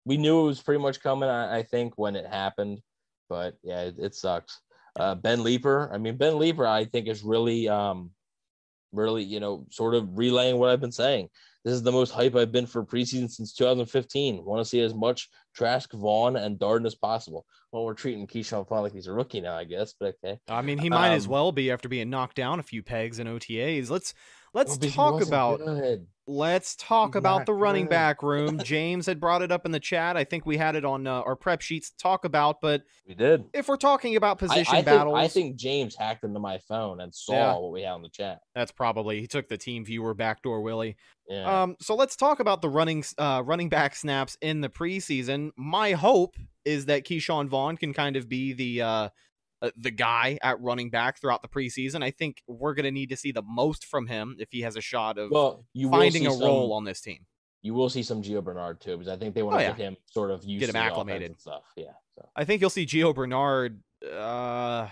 [0.05, 1.29] we knew it was pretty much coming.
[1.29, 2.81] I, I think when it happened,
[3.29, 4.59] but yeah, it, it sucks.
[4.99, 8.11] Uh, ben Leeper, I mean, Ben Leeper, I think is really, um,
[8.91, 11.29] really, you know, sort of relaying what I've been saying.
[11.65, 14.43] This is the most hype I've been for preseason since 2015.
[14.43, 17.45] Want to see as much Trask, Vaughn, and Darden as possible.
[17.71, 20.39] Well, we're treating Ke'Shawn Vaughn like he's a rookie now, I guess, but okay.
[20.49, 23.17] I mean, he might as Um, well be after being knocked down a few pegs
[23.17, 23.89] in OTAs.
[23.89, 24.13] Let's
[24.53, 26.05] let's Well, talk about good.
[26.25, 27.89] Let's talk about the running good.
[27.89, 28.59] back room.
[28.63, 30.15] James had brought it up in the chat.
[30.15, 32.61] I think we had it on uh, our prep sheets to talk about.
[32.61, 33.43] But We did.
[33.53, 37.01] if we're talking about position I think, battles, I think James hacked into my phone
[37.01, 37.53] and saw Yeah.
[37.57, 38.39] what we had on the chat.
[38.55, 40.95] that's probably he took the team viewer backdoor Willie.
[41.27, 41.63] Yeah.
[41.63, 45.51] Um, so let's talk about the running uh, running back snaps in the preseason.
[45.57, 49.09] My hope is that Ke'Shawn Vaughn can kind of be the uh,
[49.63, 52.03] uh, the guy at running back throughout the preseason.
[52.03, 54.75] I think we're going to need to see the most from him if he has
[54.75, 57.25] a shot of well, you finding a some- role on this team.
[57.61, 59.69] you will see some Gio Bernard too, because I think they want Oh, to yeah.
[59.71, 61.31] get him sort of used Get him acclimated.
[61.31, 61.63] and stuff.
[61.77, 61.93] Yeah.
[62.15, 63.81] So I think you'll see Gio Bernard.
[64.05, 64.87] Uh,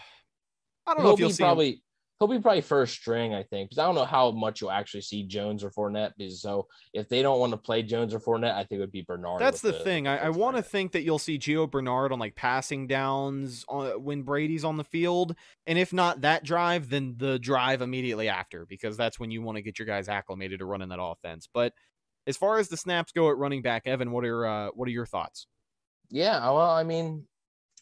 [0.88, 1.84] I don't know he'll if you'll see him- probably
[2.22, 5.02] he'll be probably first string, I think, because I don't know how much you'll actually
[5.02, 6.12] see Jones or Fournette.
[6.16, 8.92] Because so if they don't want to play Jones or Fournette, I think it would
[8.92, 9.42] be Bernard.
[9.42, 10.08] That's the with thing.
[10.08, 14.04] I, I want to think that you'll see Gio Bernard on like passing downs on,
[14.04, 18.68] when Brady's on the field, and if not that drive, then the drive immediately after,
[18.68, 21.50] because that's when you want to get your guys acclimated to running that offense.
[21.52, 21.74] But
[22.28, 24.92] as far as the snaps go at running back, Evan, what are uh, what are
[24.92, 25.48] your thoughts?
[26.12, 27.26] Yeah, well, I mean,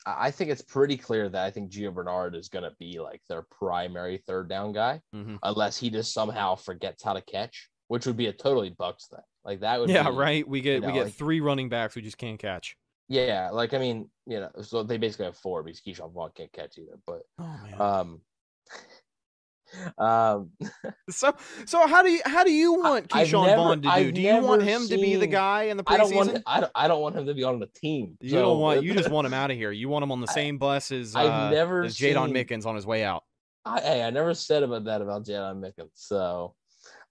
[0.05, 3.21] I think it's pretty clear that I think Gio Bernard is going to be like
[3.29, 5.35] their primary third down guy, Mm-hmm.
[5.43, 9.19] unless he just somehow forgets how to catch, which would be a totally Bucks thing.
[9.43, 10.47] Like that would Yeah, be, right.
[10.47, 12.75] We get know, we get like- three running backs who just can't catch.
[13.07, 16.53] Yeah, like I mean, you know, so they basically have four because Ke'Shawn Vaughn can't
[16.53, 16.99] catch either.
[17.07, 18.21] But Oh um,
[19.97, 20.49] um,
[21.09, 21.33] so
[21.65, 23.89] so how do you how do you want Ke'Shawn never- Vaughn to do?
[23.89, 25.93] I've do you want him to be the guy in the preseason?
[25.93, 28.17] I don't want I don't, I don't want him to be on the team.
[28.21, 29.71] You So, don't want you just want him out of here.
[29.71, 32.65] You want him on the same bus as uh, I've never as Jaydon seen- Mickens
[32.65, 33.23] on his way out.
[33.65, 35.89] I, hey, I never said about that about Jaydon Mickens.
[35.93, 36.55] So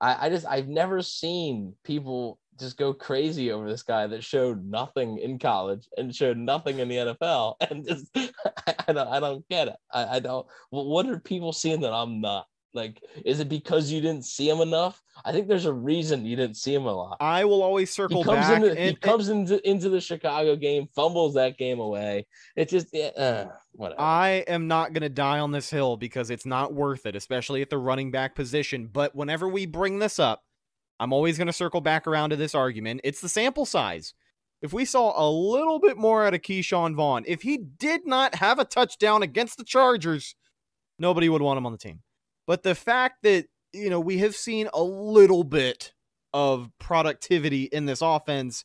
[0.00, 4.64] I, I just I've never seen people just go crazy over this guy that showed
[4.64, 9.20] nothing in college and showed nothing in the NFL and just I, I don't I
[9.20, 9.76] don't get it.
[9.92, 12.46] I, I don't what are people seeing that I'm not?
[12.74, 15.02] Like, is it because you didn't see him enough?
[15.24, 17.16] I think there's a reason you didn't see him a lot.
[17.18, 18.56] I will always circle He comes back.
[18.56, 22.26] into and, he and- comes into into the Chicago game, fumbles that game away.
[22.56, 24.00] It just uh, whatever.
[24.00, 27.62] I am not going to die on this hill because it's not worth it, especially
[27.62, 28.86] at the running back position.
[28.92, 30.42] But whenever we bring this up,
[31.00, 33.00] I'm always going to circle back around to this argument.
[33.04, 34.14] It's the sample size.
[34.60, 38.34] If we saw a little bit more out of Ke'Shawn Vaughn, if he did not
[38.36, 40.34] have a touchdown against the Chargers,
[40.98, 42.00] nobody would want him on the team.
[42.46, 45.92] But the fact that, you know, we have seen a little bit
[46.34, 48.64] of productivity in this offense,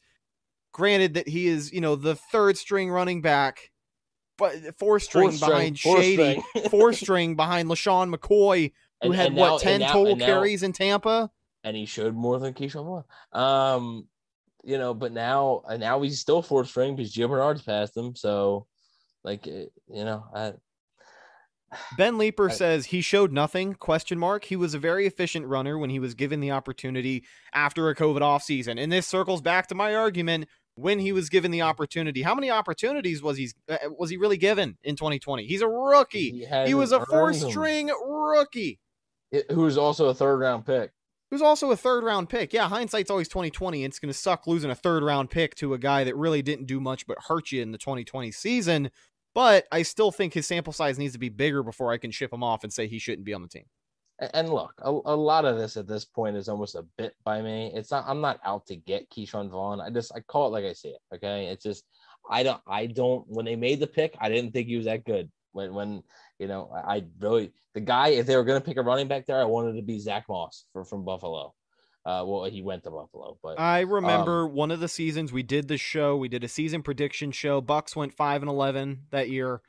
[0.73, 3.69] granted that he is, you know, the third string running back,
[4.39, 6.69] but fourth string string, behind fourth Shady, string.
[6.71, 8.71] four string behind LeSean McCoy,
[9.03, 11.29] who And- had and what, now- 10 now- total now- carries in Tampa?
[11.63, 13.03] And he showed more than Ke'Shawn Vaughn.
[13.41, 14.07] Um,
[14.63, 18.15] you know, but now and now he's still fourth string because Gio Bernard's passed him.
[18.15, 18.67] So,
[19.23, 20.53] like, you know, I,
[21.97, 25.77] Ben Leeper I- says he showed nothing question mark he was a very efficient runner
[25.77, 27.23] when he was given the opportunity
[27.53, 30.45] after a covid offseason and this circles back to my argument
[30.75, 34.37] when he was given the opportunity how many opportunities was he uh, was he really
[34.37, 37.49] given in 2020 he's a rookie he was a hasn't four earned them.
[37.49, 38.79] string rookie
[39.31, 40.91] It- who was also a third round pick.
[41.33, 44.45] Who's also a third round pick yeah hindsight's always 2020 and it's going to suck
[44.45, 47.51] losing a third round pick to a guy that really didn't do much but hurt
[47.51, 48.91] you in the 2020 season
[49.33, 52.31] but i still think his sample size needs to be bigger before i can ship
[52.31, 53.65] him off and say he shouldn't be on the team
[54.31, 57.41] And look, a, a lot of this at this point is almost a bit by
[57.41, 57.71] me.
[57.73, 58.05] It's not.
[58.07, 59.81] I'm not out to get Ke'Shawn Vaughn.
[59.81, 61.01] I just I call it like I see it.
[61.15, 61.83] Okay, it's just
[62.29, 63.27] I don't I don't.
[63.27, 65.31] When they made the pick, I didn't think he was that good.
[65.51, 66.03] When when
[66.43, 69.07] you know I, I really the guy if they were going to pick a running
[69.07, 71.53] back there, I wanted to be Zach Moss for, from Buffalo.
[72.05, 75.69] Uh, well, he went to Buffalo, but I remember one of the seasons we did
[75.69, 76.17] the show.
[76.17, 77.61] We did a season prediction show.
[77.61, 79.61] Bucks went five and eleven that year,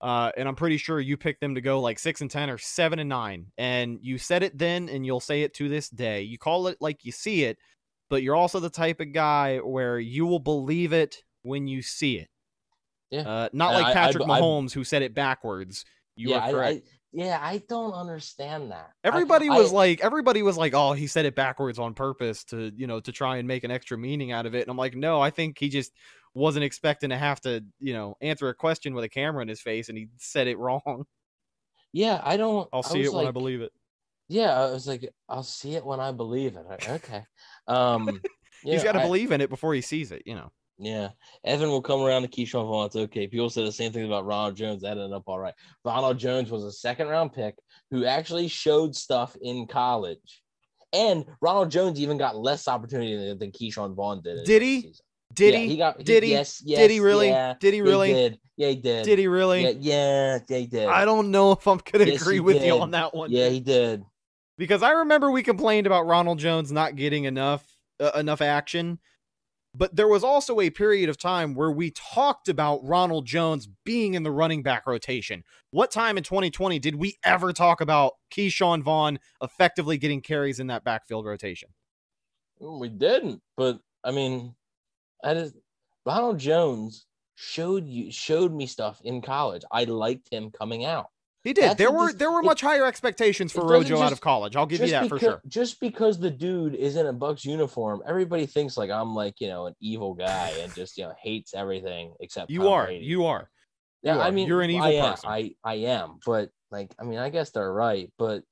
[0.00, 2.58] uh, and I'm pretty sure you picked them to go like six and ten or
[2.58, 3.46] seven and nine.
[3.58, 6.22] And you said it then, and you'll say it to this day.
[6.22, 7.58] You call it like you see it,
[8.08, 12.18] but you're also the type of guy where you will believe it when you see
[12.18, 12.28] it.
[13.10, 13.22] Yeah.
[13.22, 15.84] Uh, not And like I- I- Patrick I- Mahomes who said it backwards.
[16.16, 16.86] You yeah, are I, correct.
[16.86, 18.90] I, yeah, I don't understand that.
[19.04, 22.44] I- Everybody was I- like, everybody was like, oh, he said it backwards on purpose
[22.44, 24.62] to, you know, to try and make an extra meaning out of it.
[24.62, 25.92] And I'm like, no, I think he just
[26.34, 29.60] wasn't expecting to have to, you know, answer a question with a camera in his
[29.60, 31.04] face, and he said it wrong.
[31.92, 32.68] yeah, I don't.
[32.72, 33.72] I'll see was it when I believe it.
[34.28, 36.88] Yeah, I was like, I'll see it when I believe it.
[36.88, 37.22] Okay.
[37.68, 38.20] Um,
[38.62, 40.50] He's got to believe in it before he sees it, you know.
[40.78, 41.10] Yeah,
[41.44, 42.86] Evan will come around to Ke'Shawn Vaughn.
[42.86, 43.28] It's okay.
[43.28, 44.82] People said the same thing about Ronald Jones.
[44.82, 45.54] That ended up all right.
[45.84, 47.54] Ronald Jones was a second round pick
[47.90, 50.42] who actually showed stuff in college,
[50.92, 54.44] and Ronald Jones even got less opportunity than, than Ke'Shawn Vaughn did.
[54.44, 54.80] Did he?
[54.82, 55.04] season.
[55.32, 55.76] Did Yeah, he?
[55.76, 56.30] got, Did he?
[56.30, 56.78] Yes, yes.
[56.80, 57.28] Did he really?
[57.28, 58.12] Yeah, Did he really?
[58.12, 58.38] did.
[58.56, 59.04] Yeah, he did.
[59.04, 59.62] Did he really?
[59.62, 60.88] Yeah, yeah, yeah, he did.
[60.88, 63.30] I don't know if I'm gonna Yes, agree he with you on that one.
[63.30, 64.04] Yeah, he did.
[64.58, 67.64] because I remember we complained about Ronald Jones not getting enough
[68.00, 68.98] uh, enough action,
[69.74, 74.14] but there was also a period of time where we talked about Ronald Jones being
[74.14, 75.42] in the running back rotation.
[75.70, 80.68] What time in 2020 did we ever talk about Ke'Shawn Vaughn effectively getting carries in
[80.68, 81.70] that backfield rotation?
[82.60, 84.54] We didn't, but I mean,
[85.22, 85.56] I just
[86.06, 89.62] Ronald Jones showed you showed me stuff in college.
[89.72, 91.08] I liked him coming out.
[91.44, 91.64] He did.
[91.64, 94.20] That's there were this- there were it- much higher expectations for it Rojo out of
[94.20, 94.56] college.
[94.56, 95.42] I'll give you just that for sure.
[95.46, 99.48] Just because the dude is in a Bucks uniform, everybody thinks like I'm like you
[99.48, 102.86] know an evil guy and just you know hates everything except You Tom are.
[102.86, 103.04] Brady.
[103.04, 103.50] You are.
[104.02, 104.32] Yeah, you I are.
[104.32, 105.28] mean You're an evil I am, person.
[105.30, 108.42] I I am, but like I mean I guess they're right, but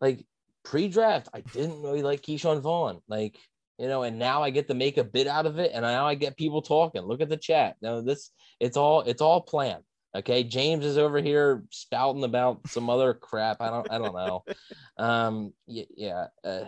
[0.00, 0.24] like
[0.62, 3.38] pre-draft I didn't really like Ke'Shawn Vaughn, like
[3.78, 6.06] you know, and now I get to make a bit out of it, and now
[6.06, 7.02] I get people talking.
[7.02, 7.76] Look at the chat.
[7.80, 8.30] Now this
[8.60, 9.82] it's all it's all planned.
[10.14, 13.60] Okay, James is over here spouting about some other crap.
[13.60, 14.44] I don't I don't know.
[14.98, 16.26] Um, yeah.
[16.44, 16.66] Uh,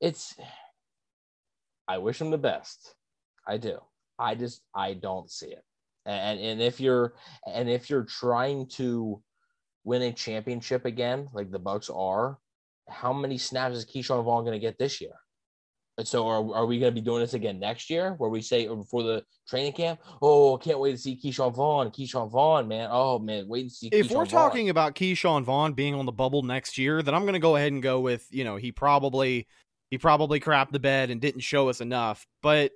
[0.00, 0.34] it's.
[1.86, 2.94] I wish him the best.
[3.46, 3.78] I do.
[4.18, 5.62] I just I don't see it.
[6.06, 7.14] And and if you're
[7.46, 9.22] and if you're trying to
[9.84, 12.38] win a championship again, like the Bucks are,
[12.88, 15.12] how many snaps is Ke'Shawn Vaughn going to get this year?
[15.96, 18.40] And so are, are we going to be doing this again next year where we
[18.40, 22.66] say oh, before the training camp, oh, can't wait to see Ke'Shawn Vaughn, Ke'Shawn Vaughn,
[22.66, 22.88] man.
[22.90, 23.88] Oh man, wait to see.
[23.88, 24.26] If Ke'Shawn we're Vaughn.
[24.26, 27.56] talking about Ke'Shawn Vaughn being on the bubble next year, then I'm going to go
[27.56, 29.46] ahead and go with you know he probably
[29.90, 32.72] he probably crapped the bed and didn't show us enough, but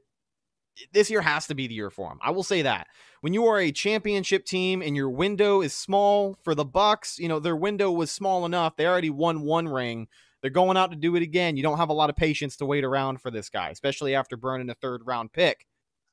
[0.92, 2.18] this year has to be the year for him.
[2.22, 2.86] I will say that.
[3.20, 7.26] When you are a championship team and your window is small for the Bucks, you
[7.28, 8.76] know, their window was small enough.
[8.76, 10.06] They already won one ring.
[10.40, 11.56] They're going out to do it again.
[11.56, 14.36] You don't have a lot of patience to wait around for this guy, especially after
[14.36, 15.66] burning a third round pick.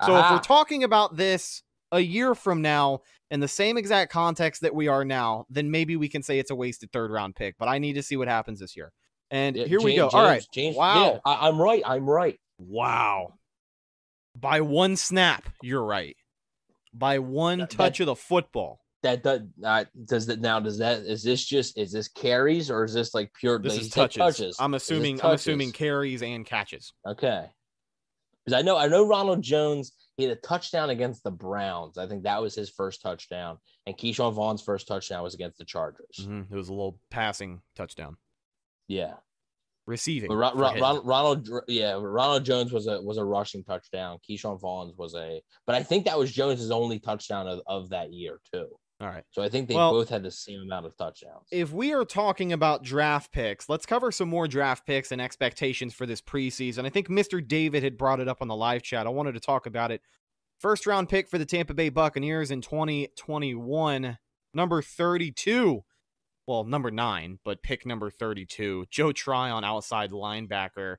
[0.05, 3.01] So if we're talking about this a year from now
[3.31, 6.51] in the same exact context that we are now, then maybe we can say it's
[6.51, 7.55] a wasted third round pick.
[7.57, 8.91] But I need to see what happens this year.
[9.31, 10.17] And Yeah, here we James- go.
[10.17, 10.41] All right.
[10.41, 11.03] James- James- wow.
[11.03, 11.83] yeah, I, I'm right.
[11.85, 12.39] I'm right.
[12.57, 13.35] Wow.
[14.35, 16.17] By one snap, you're right.
[16.93, 18.79] By one touch of the football.
[19.05, 20.59] That does uh, does that now?
[20.59, 23.59] Does that is this just is this carries or is this like pure?
[23.59, 24.55] This is said touches.
[24.59, 26.91] I'm assuming I'm assuming carries and catches.
[27.07, 27.45] Okay.
[28.43, 31.99] Because I know I know Ronald Jones he had a touchdown against the Browns.
[31.99, 35.65] I think that was his first touchdown, and Ke'Shawn Vaughn's first touchdown was against the
[35.65, 36.21] Chargers.
[36.21, 36.51] Mhm.
[36.51, 38.17] It was a little passing touchdown.
[38.87, 39.13] Yeah,
[39.85, 40.29] Receiving.
[40.29, 40.81] but Ron, for Ron, him.
[40.81, 44.17] Ron- Ronald yeah Ronald Jones was a was a rushing touchdown.
[44.27, 48.11] Ke'Shawn Vaughn's was a, but I think that was Jones's only touchdown of, of that
[48.11, 48.67] year too.
[49.05, 49.23] All right.
[49.29, 51.47] So I think they Well- both had the same amount of touchdowns.
[51.51, 55.93] If we are talking about draft picks, let's cover some more draft picks and expectations
[55.93, 56.85] for this preseason.
[56.85, 57.47] I think Mr.
[57.47, 59.05] David had brought it up on the live chat.
[59.05, 60.01] I wanted to talk about it.
[60.57, 64.17] First round pick for the Tampa Bay Buccaneers in 2021,
[64.55, 65.83] number 32.
[66.47, 68.85] Well, number nine, but pick number 32.
[68.89, 70.95] Joe Tryon, outside linebacker.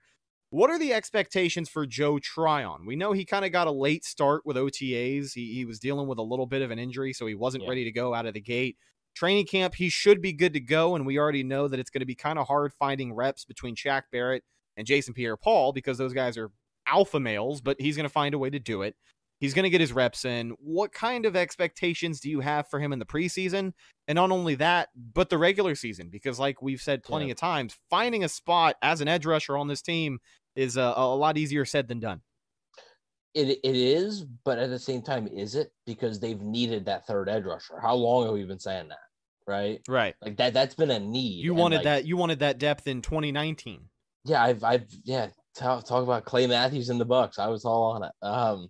[0.51, 2.87] What are the expectations for Joe Tryon?
[2.87, 5.35] We know he kind of got a late start with OTAs.
[5.35, 7.71] He, he was dealing with a little bit of an injury, so he wasn't Yeah.
[7.71, 8.77] ready to go out of the gate
[9.17, 10.95] training camp, he should be good to go.
[10.95, 13.75] And we already know that it's going to be kind of hard finding reps between
[13.75, 14.45] Shaq Barrett
[14.77, 16.51] and Jason Pierre Paul because those guys are
[16.87, 18.95] alpha males, but he's going to find a way to do it.
[19.39, 20.51] He's going to get his reps in.
[20.61, 23.73] What kind of expectations do you have for him in the preseason?
[24.09, 27.33] And not only that, but the regular season, because like we've said plenty Yeah.
[27.33, 30.19] of times, finding a spot as an edge rusher on this team
[30.55, 32.23] is a, a lot easier said than done.
[33.35, 37.29] It it is, but at the same time, is it because they've needed that third
[37.29, 37.79] edge rusher?
[37.81, 38.99] How long have we been saying that?
[39.47, 40.15] Right, Right.
[40.23, 40.55] like that.
[40.55, 41.45] That's been a need.
[41.45, 42.05] You wanted like, that.
[42.07, 43.83] You wanted that depth in 2019.
[44.25, 45.29] Yeah, I've I've yeah.
[45.57, 47.39] Talk, talk about Clay Matthews in the Bucks.
[47.39, 48.13] I was all on it.
[48.23, 48.69] Um,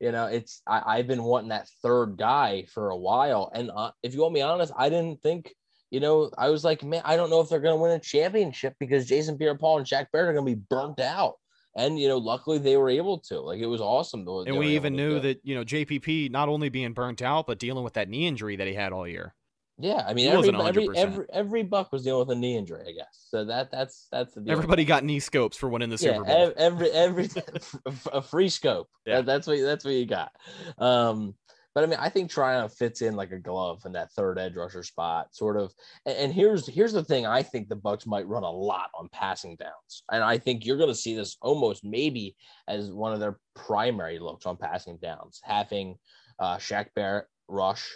[0.00, 3.90] you know, it's I, I've been wanting that third guy for a while, and uh,
[4.02, 5.52] if you want me honest, I didn't think.
[5.92, 8.00] You know, I was like, man, I don't know if they're going to win a
[8.00, 11.34] championship because Jason Pierre-Paul and Shaq Barrett are going to be burnt out.
[11.76, 13.40] And you know, luckily they were able to.
[13.40, 14.24] Like it was awesome.
[14.24, 17.58] though And we even knew that, you know, JPP not only being burnt out, but
[17.58, 19.34] dealing with that knee injury that he had all year.
[19.78, 22.92] Yeah, I mean, every, every every every buck was dealing with a knee injury, I
[22.92, 23.26] guess.
[23.28, 24.52] So that that's that's the deal.
[24.52, 26.34] Everybody got knee scopes for winning the yeah, Super Bowl.
[26.34, 27.28] ev- every every
[28.12, 28.88] a free scope.
[29.04, 29.16] Yeah.
[29.16, 30.32] That- that's what that's what you got.
[30.78, 31.34] Um,
[31.74, 34.54] but I mean, I think Tryon fits in like a glove in that third edge
[34.54, 35.74] rusher spot, sort of.
[36.06, 39.10] And, and here's here's the thing: I think the Bucks might run a lot on
[39.12, 42.34] passing downs, and I think you're going to see this almost maybe
[42.66, 45.98] as one of their primary looks on passing downs, having
[46.38, 47.86] uh, Shaq Barrett rush,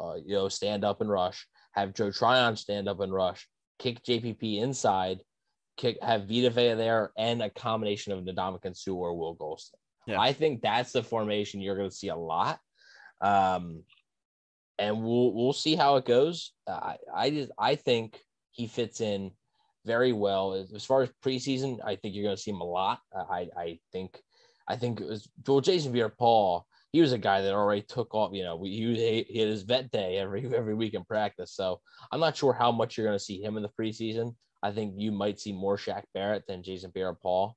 [0.00, 3.46] uh, you know, stand up and rush, have Joe Tryon stand up and rush,
[3.78, 5.20] kick JPP inside,
[5.76, 9.74] kick have Vita Vea there, and a combination of Ndamukong Suh or Will Gholston.
[10.06, 10.20] Yeah.
[10.20, 12.58] I think that's the formation you're going to see a lot.
[13.20, 13.84] Um,
[14.78, 16.52] and we'll we'll see how it goes.
[16.66, 18.18] I I just I think
[18.50, 19.30] he fits in
[19.84, 21.78] very well as, as far as preseason.
[21.84, 22.98] I think you're going to see him a lot.
[23.14, 24.20] I I think
[24.66, 26.66] I think it was well Jason Pierre-Paul.
[26.92, 28.32] He was a guy that already took off.
[28.32, 31.52] You know, we, he, he had his vet day every every week in practice.
[31.52, 31.80] So
[32.10, 34.34] I'm not sure how much you're going to see him in the preseason.
[34.62, 37.56] I think you might see more Shaq Barrett than Jason Pierre-Paul.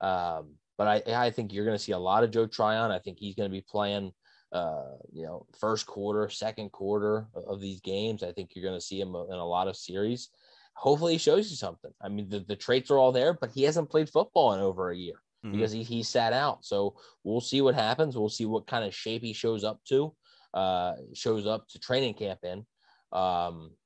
[0.00, 2.90] Um, but I I think you're going to see a lot of Joe Tryon.
[2.90, 4.12] I think he's going to be playing
[4.52, 8.22] uh, you know, first quarter, second quarter of these games.
[8.22, 10.28] I think you're going to see him in a lot of series.
[10.74, 11.90] Hopefully, he shows you something.
[12.02, 14.90] I mean, the, the traits are all there, but he hasn't played football in over
[14.90, 15.52] a year Mhm.
[15.52, 16.64] because he, he sat out.
[16.64, 18.16] So we'll see what happens.
[18.16, 20.14] We'll see what kind of shape he shows up to,
[20.54, 22.64] uh, shows up to training camp in.
[23.12, 23.76] Um,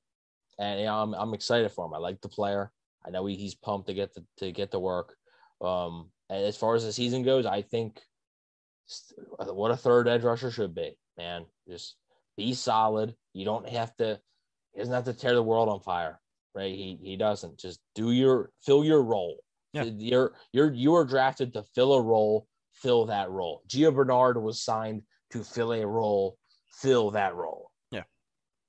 [0.58, 1.94] and you know, I'm, I'm excited for him.
[1.94, 2.72] I like the player.
[3.04, 5.16] I know he, he's pumped to get to, to get to work.
[5.60, 8.02] Um, and as far as the season goes, I think
[9.38, 11.46] what a third edge rusher should be, man.
[11.68, 11.96] Just
[12.36, 13.16] be solid.
[13.32, 14.20] You don't have to.
[14.72, 16.20] He doesn't have to tear the world on fire,
[16.54, 16.72] right?
[16.74, 17.58] He he doesn't.
[17.58, 19.38] Just do your fill your role.
[19.76, 19.84] Yeah.
[19.96, 22.48] You're you're you were drafted to fill a role.
[22.72, 23.62] Fill that role.
[23.68, 26.38] Gio Bernard was signed to fill a role.
[26.70, 27.70] Fill that role.
[27.90, 28.02] Yeah.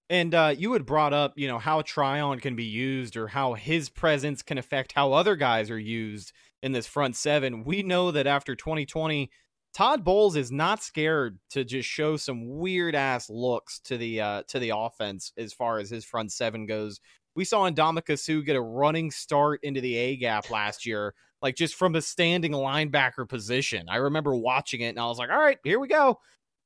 [0.09, 3.53] And uh, you had brought up, you know, how Tryon can be used or how
[3.53, 6.31] his presence can affect how other guys are used
[6.63, 7.63] in this front seven.
[7.63, 9.29] We know that after 2020,
[9.73, 14.43] Todd Bowles is not scared to just show some weird ass looks to the uh,
[14.47, 16.99] to the offense as far as his front seven goes.
[17.37, 21.55] We saw Ndamukong Suh get a running start into the A gap last year, like
[21.55, 23.85] just from a standing linebacker position.
[23.89, 26.19] I remember watching it and I was like, all right, here we go.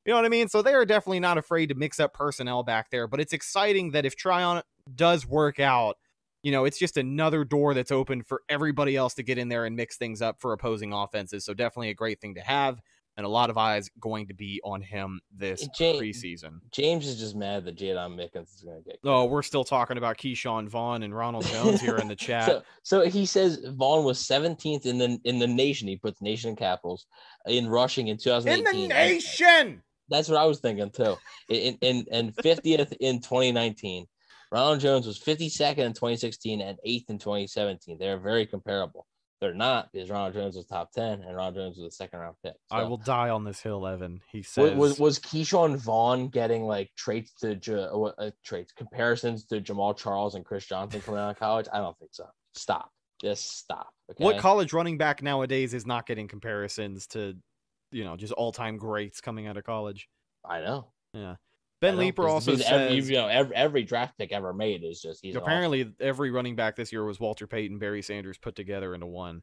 [0.06, 0.48] You know what I mean?
[0.48, 3.06] So they are definitely not afraid to mix up personnel back there.
[3.06, 4.62] But it's exciting that if Tryon
[4.96, 5.98] does work out,
[6.42, 9.66] you know, it's just another door that's open for everybody else to get in there
[9.66, 11.44] and mix things up for opposing offenses.
[11.44, 12.80] So definitely a great thing to have.
[13.18, 16.60] And a lot of eyes going to be on him this Ja- preseason.
[16.72, 19.00] James is just mad that Jaydon Mickens is going to get.
[19.04, 22.46] Oh, we're still talking about Keyshawn Vaughn and Ronald Jones here in the chat.
[22.46, 25.88] So, so he says Vaughn was 17th in the in the nation.
[25.90, 27.06] He puts nation in capitals
[27.46, 28.84] in rushing in 2018.
[28.84, 29.84] in the nation.
[30.10, 31.16] That's what I was thinking too.
[31.50, 34.08] In in and 50th in 2019.
[34.54, 37.98] Ronald Jones was 52nd in 2016 and 8th in 2017.
[37.98, 39.08] They're very comparable.
[39.42, 42.36] They're not because Ronald Jones was top 10 and Ronald Jones was a second round
[42.44, 42.54] pick.
[42.70, 44.22] I will die on this hill, Evan.
[44.32, 44.78] He says.
[44.78, 47.58] was was Ke'Shawn Vaughn getting like traits to
[47.92, 51.66] uh, uh, traits comparisons to Jamaal Charles and Chris Johnson coming out of college?
[51.74, 52.26] I don't think so.
[52.54, 52.92] Stop.
[53.20, 53.90] Just stop.
[54.12, 54.24] Okay.
[54.24, 57.36] What college running back nowadays is not getting comparisons to,
[57.92, 60.08] you know, just all time greats coming out of college?
[60.48, 60.92] I know.
[61.16, 61.36] Yeah.
[61.82, 65.20] Ben Leeper also says every, you know every, every draft pick ever made is just
[65.24, 69.08] he's apparently every running back this year was Walter Payton, Barry Sanders put together into
[69.08, 69.42] one.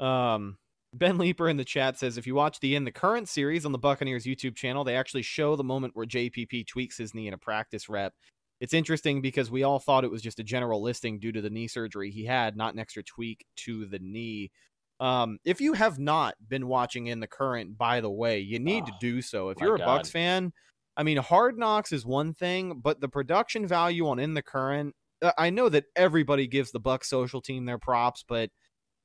[0.00, 0.58] Um,
[0.92, 3.72] ben Leeper in the chat says if you watch the in the current series on
[3.72, 7.34] the Buccaneers YouTube channel, they actually show the moment where JPP tweaks his knee in
[7.34, 8.12] a practice rep.
[8.60, 11.50] It's interesting because we all thought it was just a general listing due to the
[11.50, 14.50] knee surgery he had, not an extra tweak to the knee.
[14.98, 18.86] Um, if you have not been watching in the current, by the way, you need
[18.86, 19.50] to Oh, do so.
[19.50, 19.84] If you're a God.
[19.84, 20.54] Bucks fan,
[20.96, 24.94] I mean, Hard Knocks is one thing, but the production value on in the current,
[25.22, 28.50] uh, I know that everybody gives the Bucks social team their props, but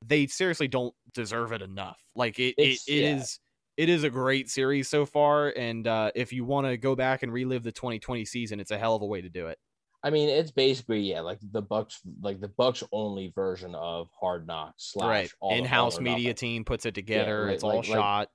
[0.06, 2.00] they seriously don't deserve it enough.
[2.16, 3.16] Like it, it, It's- it yeah.
[3.18, 3.40] is-
[3.78, 7.24] it is a great series so far, and uh, if you want to go back
[7.24, 9.58] and relive the 2020 season, it's a hell of a way to do it.
[10.04, 14.46] I mean, it's basically yeah, like the Bucks, like the Bucks only version of Hard
[14.46, 16.36] Knocks slash right, all, in-house all media nothing.
[16.36, 17.46] team puts it together.
[17.46, 18.30] like- it's all like- like- shot.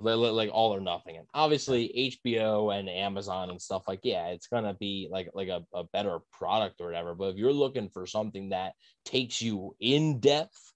[0.00, 1.16] Yeah, li- li- like all or nothing.
[1.16, 5.64] And obviously HBO and Amazon and stuff like yeah, it's gonna be like like a,
[5.74, 7.14] a better product or whatever.
[7.14, 8.74] But if you're looking for something that
[9.04, 10.72] takes you in depth,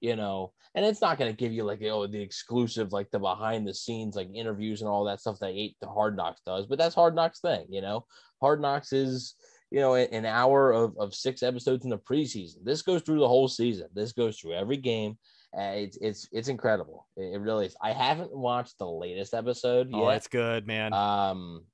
[0.00, 3.66] you know, and it's not gonna give you like oh the exclusive like the behind
[3.66, 6.78] the scenes like interviews and all that stuff that eight the Hard Knocks does, but
[6.78, 8.06] that's Hard Knocks thing, you know.
[8.40, 9.34] Hard Knocks is
[9.70, 12.64] you know an hour of, of six episodes in the preseason.
[12.64, 13.88] This goes through the whole season.
[13.94, 15.16] This goes through every game.
[15.56, 17.06] Uh, it's it's it's incredible.
[17.16, 17.76] It, it really is.
[17.82, 20.16] I haven't watched the latest episode Oh, yet.
[20.16, 20.92] it's good, man.
[20.94, 21.64] Um,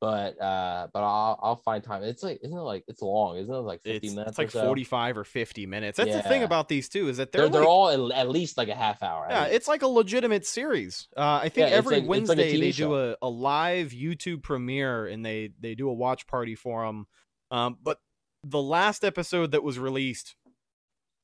[0.00, 2.02] but uh, but I'll I'll find time.
[2.02, 3.36] It's like isn't it like it's long?
[3.38, 4.30] Isn't it like fifty it's, minutes?
[4.30, 4.64] it's like so?
[4.64, 5.96] 45 or 50 minutes.
[5.96, 8.68] That's the thing about these two is that they're They're they're all at, least like
[8.68, 9.26] a half hour.
[9.28, 11.08] Yeah, it's like a legitimate series.
[11.16, 12.88] Uh, I think Yeah, every like- it's like Wednesday they show.
[12.88, 17.06] do a, a live YouTube premiere and they they do a watch party for them.
[17.50, 17.98] Um, but
[18.44, 20.36] the last episode that was released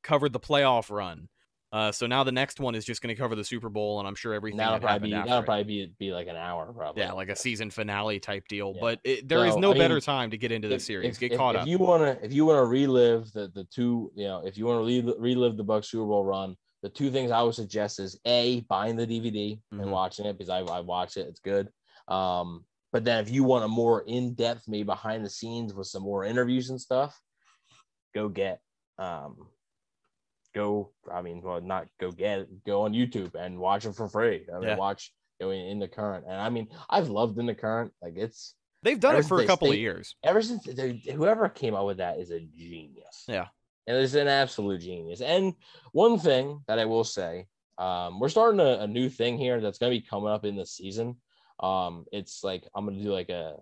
[0.03, 1.29] covered the playoff run.
[1.73, 4.07] Uh, so now the next one is just going to cover the Super Bowl, and
[4.07, 7.03] I'm sure everything that'll that probably be that'll probably be be like an hour probably.
[7.03, 8.73] yeah, like a season finale type deal.
[8.75, 8.81] Yeah.
[8.81, 10.83] But it, there is So, no I better mean, time to get into the If-
[10.83, 11.15] series.
[11.15, 11.67] if- get if- caught if up.
[11.69, 14.67] you want to if you want to relive the the two you know if you
[14.67, 18.01] want to relive, relive the Bucks Super Bowl run, the two things I would suggest
[18.01, 19.83] is a buying the DVD Mhm.
[19.83, 21.27] and watching it because I I watch it.
[21.27, 21.71] It's good.
[22.09, 25.87] Um, but then if you want a more in depth, maybe behind the scenes with
[25.87, 27.19] some more interviews and stuff,
[28.15, 28.61] go get
[28.99, 29.49] um
[30.55, 34.09] go i mean well not go get it go on youtube and watch it for
[34.09, 34.77] free i mean Yeah.
[34.77, 37.93] watch you know, in, in the current and i mean i've loved in the current
[38.03, 40.17] like it's They've done it for a couple of years.
[40.25, 43.47] ever since they, whoever came up with that is a genius Yeah.
[43.87, 45.55] and it's an absolute genius and
[45.93, 47.47] one thing that i will say
[47.79, 50.57] um we're starting a, a new thing here that's going to be coming up in
[50.57, 51.17] the season
[51.61, 53.57] Um, it's like I'm gonna do like a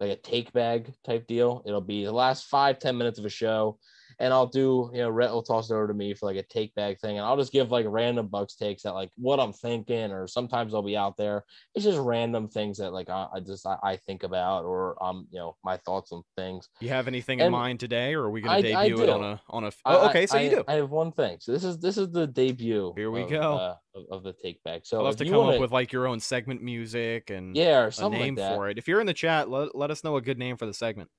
[0.00, 1.62] like a take bag type deal.
[1.64, 3.78] It'll be the last five ten minutes of a show,
[4.22, 6.44] and I'll do you know Rhett will toss it over to me for like a
[6.44, 9.52] take bag thing, and I'll just give like random Bucks takes at like what I'm
[9.52, 11.44] thinking, or sometimes I'll be out there.
[11.74, 15.26] It's just random things that like I, I just I, I think about, or um
[15.32, 16.68] you know my thoughts on things.
[16.80, 19.40] You have anything in mind today, or are we gonna I debut it on a
[19.50, 20.64] on a Oh, okay, so you do.
[20.68, 21.38] I have one thing.
[21.40, 22.94] So this is this is the debut.
[22.96, 23.40] Here we of, go.
[23.40, 24.82] uh, of, of the take back.
[24.84, 27.80] So I'll have to come wanna- up with like your own segment music and yeah
[27.80, 28.54] or a something name like that.
[28.54, 28.78] for it.
[28.78, 31.10] If you're in the chat, let, let us know a good name for the segment.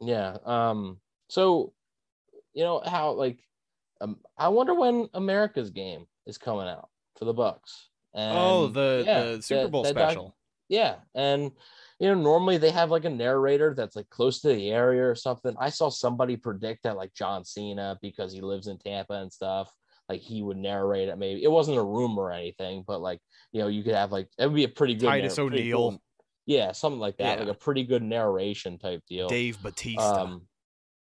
[0.00, 0.36] Yeah.
[0.44, 1.00] Um.
[1.30, 1.74] So,
[2.58, 3.38] you know how like,
[4.00, 7.88] um, I wonder when America's game is coming out for the Bucks.
[8.14, 10.36] And oh, the yeah, the Super Bowl that doc- special.
[10.68, 11.52] yeah, and
[12.00, 15.14] you know normally they have like a narrator that's like close to the area or
[15.14, 15.54] something.
[15.60, 19.72] I saw somebody predict that like John Cena because he lives in Tampa and stuff.
[20.08, 21.18] Like he would narrate it.
[21.18, 23.20] Maybe it wasn't a rumor or anything, but like
[23.52, 25.76] you know you could have like it would be a pretty good Titus O'Neil.
[25.76, 26.02] cool-
[26.46, 27.44] yeah, something like that, Yeah.
[27.44, 29.28] like a pretty good narration type deal.
[29.28, 30.22] Dave Batista.
[30.22, 30.48] Um,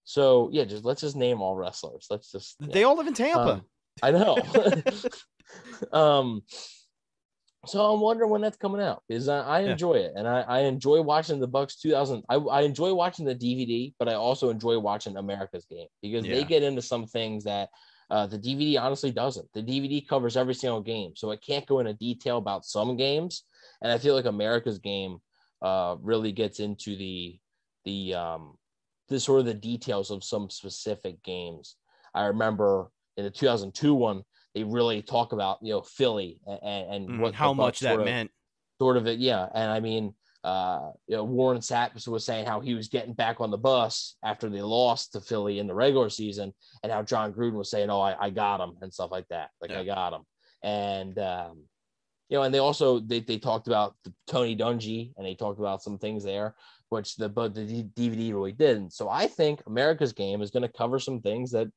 [0.08, 2.06] so yeah, just let's just name all wrestlers.
[2.08, 2.68] Let's just yeah.
[2.72, 3.40] they all live in Tampa.
[3.40, 3.62] Um,
[4.02, 4.36] I know.
[5.92, 6.42] um,
[7.66, 9.72] so I'm wondering when that's coming out because I, I Yeah.
[9.72, 12.24] enjoy it and I, I enjoy watching the Bucks 2000.
[12.30, 16.42] I, I enjoy watching the DVD, but I also enjoy watching America's game because they
[16.42, 17.68] get into some things that
[18.08, 19.46] uh, the DVD honestly doesn't.
[19.52, 23.44] The DVD covers every single game, so it can't go into detail about some games.
[23.82, 25.18] And I feel like America's game
[25.60, 27.38] uh, really gets into the
[27.84, 28.57] the um,
[29.08, 31.76] the sort of the details of some specific games.
[32.14, 34.22] I remember in the 2002 one,
[34.54, 38.04] they really talk about you know Philly and, and Mm, what how much that of,
[38.04, 38.30] meant.
[38.80, 39.48] sort of it, yeah.
[39.54, 43.40] And I mean, uh, you know, Warren Sapp was saying how he was getting back
[43.40, 47.32] on the bus after they lost to Philly in the regular season, and how Jon
[47.32, 49.50] Gruden was saying, "Oh, I, I got him" and stuff like that.
[49.60, 49.80] Like Yeah.
[49.80, 50.22] I got him,
[50.62, 51.64] and um,
[52.28, 55.58] you know, and they also they, they talked about the Tony Dungy and they talked
[55.58, 56.54] about some things there,
[56.90, 58.92] which the but the DVD really didn't.
[58.92, 61.68] So I think America's Game is going to cover some things that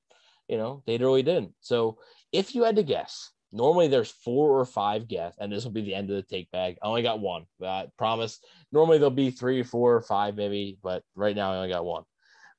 [0.48, 1.54] you know they really didn't.
[1.62, 1.98] So
[2.32, 5.82] if you had to guess, normally there's four or five guests, and this will be
[5.82, 6.78] the end of the take bag.
[6.82, 7.46] I only got one.
[7.64, 8.40] I promise.
[8.72, 12.04] Normally there'll be three, four, or five, maybe, but right now I only got one.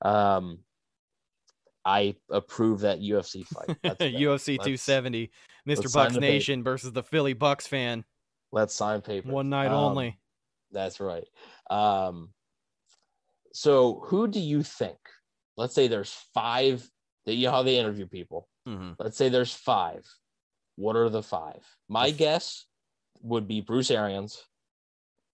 [0.03, 0.59] Um,
[1.85, 3.69] I approve that UFC fight.
[3.99, 5.31] UFC Let's- 270,
[5.67, 5.93] Mr.
[5.93, 6.15] Bucks.
[6.17, 8.05] Nation versus the Philly Bucks fan.
[8.53, 9.31] Let's sign paper.
[9.31, 10.19] One night Um, only.
[10.71, 11.27] That's right.
[11.71, 12.31] Um,
[13.53, 14.99] so who do you think?
[15.57, 16.89] Let's say there's five.
[17.27, 18.49] That you know how they interview people.
[18.67, 18.97] Mhm.
[18.99, 20.05] Let's say there's five.
[20.77, 21.65] What are the five?
[21.89, 22.67] My guess
[23.21, 24.43] would be Bruce Arians.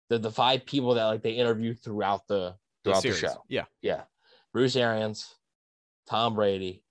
[0.09, 3.21] The the five people that like they interview throughout the The throughout the, series.
[3.21, 3.43] show.
[3.49, 3.65] Yeah.
[3.83, 4.05] Yeah.
[4.53, 5.35] Bruce Arians,
[6.07, 6.85] Tom Brady,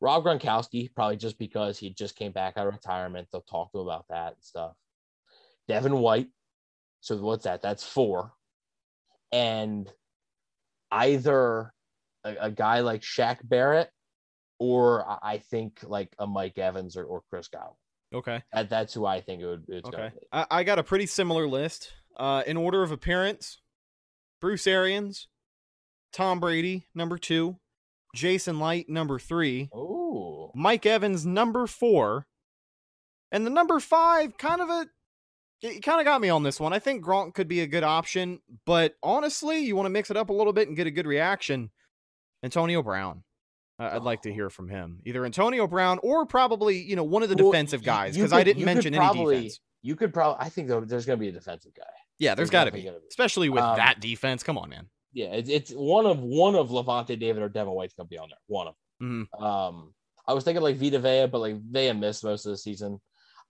[0.00, 3.28] Rob Gronkowski, probably just because he just came back out of retirement.
[3.30, 4.74] They'll talk to him about that and stuff.
[5.68, 6.28] Devin White.
[7.00, 7.62] So what's that?
[7.62, 8.32] That's four.
[9.32, 9.90] And
[10.94, 11.72] either
[12.24, 13.90] a, a guy like Shaq Barrett
[14.58, 17.74] or I- think like a Mike Evans or, or Chris Godwin.
[18.14, 18.42] Okay.
[18.52, 20.10] That, that's who I think it would it's Okay.
[20.32, 21.92] I, I got a pretty similar list.
[22.16, 23.60] Uh, in order of appearance,
[24.40, 25.26] Bruce Arians,
[26.12, 27.56] Tom Brady, number two,
[28.14, 32.26] Jason Licht, number three, Oh, Mike Evans, number four,
[33.32, 34.86] and the number five, kind of a,
[35.62, 36.72] it kind of got me on this one.
[36.72, 40.16] I think Gronk could be a good option, but honestly, you want to mix it
[40.16, 41.70] up a little bit and get a good reaction.
[42.42, 43.22] Antonio Brown.
[43.78, 47.22] I- I'd like to hear from him, either Antonio Brown or probably you know one
[47.24, 49.60] of the Well, defensive guys because I didn't mention probably- any defense.
[49.82, 51.82] You could probably I think there's gonna be a defensive guy.
[52.18, 52.90] Yeah, there's There's got to be, be.
[53.10, 54.44] especially with Um, that defense.
[54.44, 54.88] Come on, man.
[55.12, 58.28] Yeah, it's, it's one of one of Lavonte David or Devin White's gonna be on
[58.28, 58.38] there.
[58.46, 59.28] One of them.
[59.34, 59.42] Mhm.
[59.42, 59.94] Um,
[60.26, 63.00] I was thinking like Vita Vea, but like Vea missed most of the season.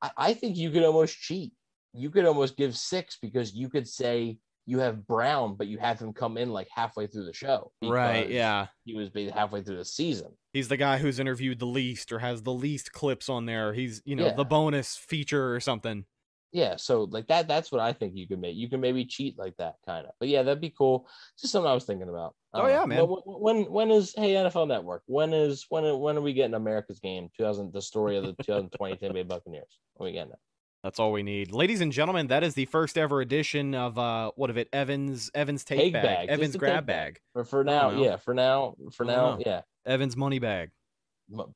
[0.00, 1.52] I, I think you could almost cheat.
[1.94, 6.00] You could almost give six because you could say you have Brown, but you have
[6.00, 7.70] him come in like halfway through the show.
[7.82, 8.28] Right?
[8.30, 10.32] Yeah, He was halfway through the season.
[10.52, 13.72] he's the guy who's interviewed the least or has the least clips on there.
[13.74, 14.34] He's you know Yeah.
[14.34, 16.04] the bonus feature or something.
[16.50, 18.56] Yeah, so like that that's what I think you can make.
[18.56, 20.12] You can maybe cheat like that kind of.
[20.20, 21.08] But yeah, that'd be cool.
[21.38, 22.34] Just something I was thinking about.
[22.54, 23.06] Oh, Uh, yeah, man.
[23.08, 25.02] When, when when is hey NFL Network?
[25.06, 27.28] When is when when are we getting America's game?
[27.36, 29.78] 2000 the story of the 2020 Tampa Bay Buccaneers.
[29.94, 30.38] When are we getting it?
[30.84, 32.26] That's all we need, ladies and gentlemen.
[32.26, 34.68] That is the first ever edition of uh, what of it?
[34.70, 37.14] Evans Evans take Take bag, bag, Evans grab bag.
[37.14, 38.16] bag, For for now, yeah.
[38.16, 39.62] For now, for now, yeah.
[39.86, 40.72] Evans money bag.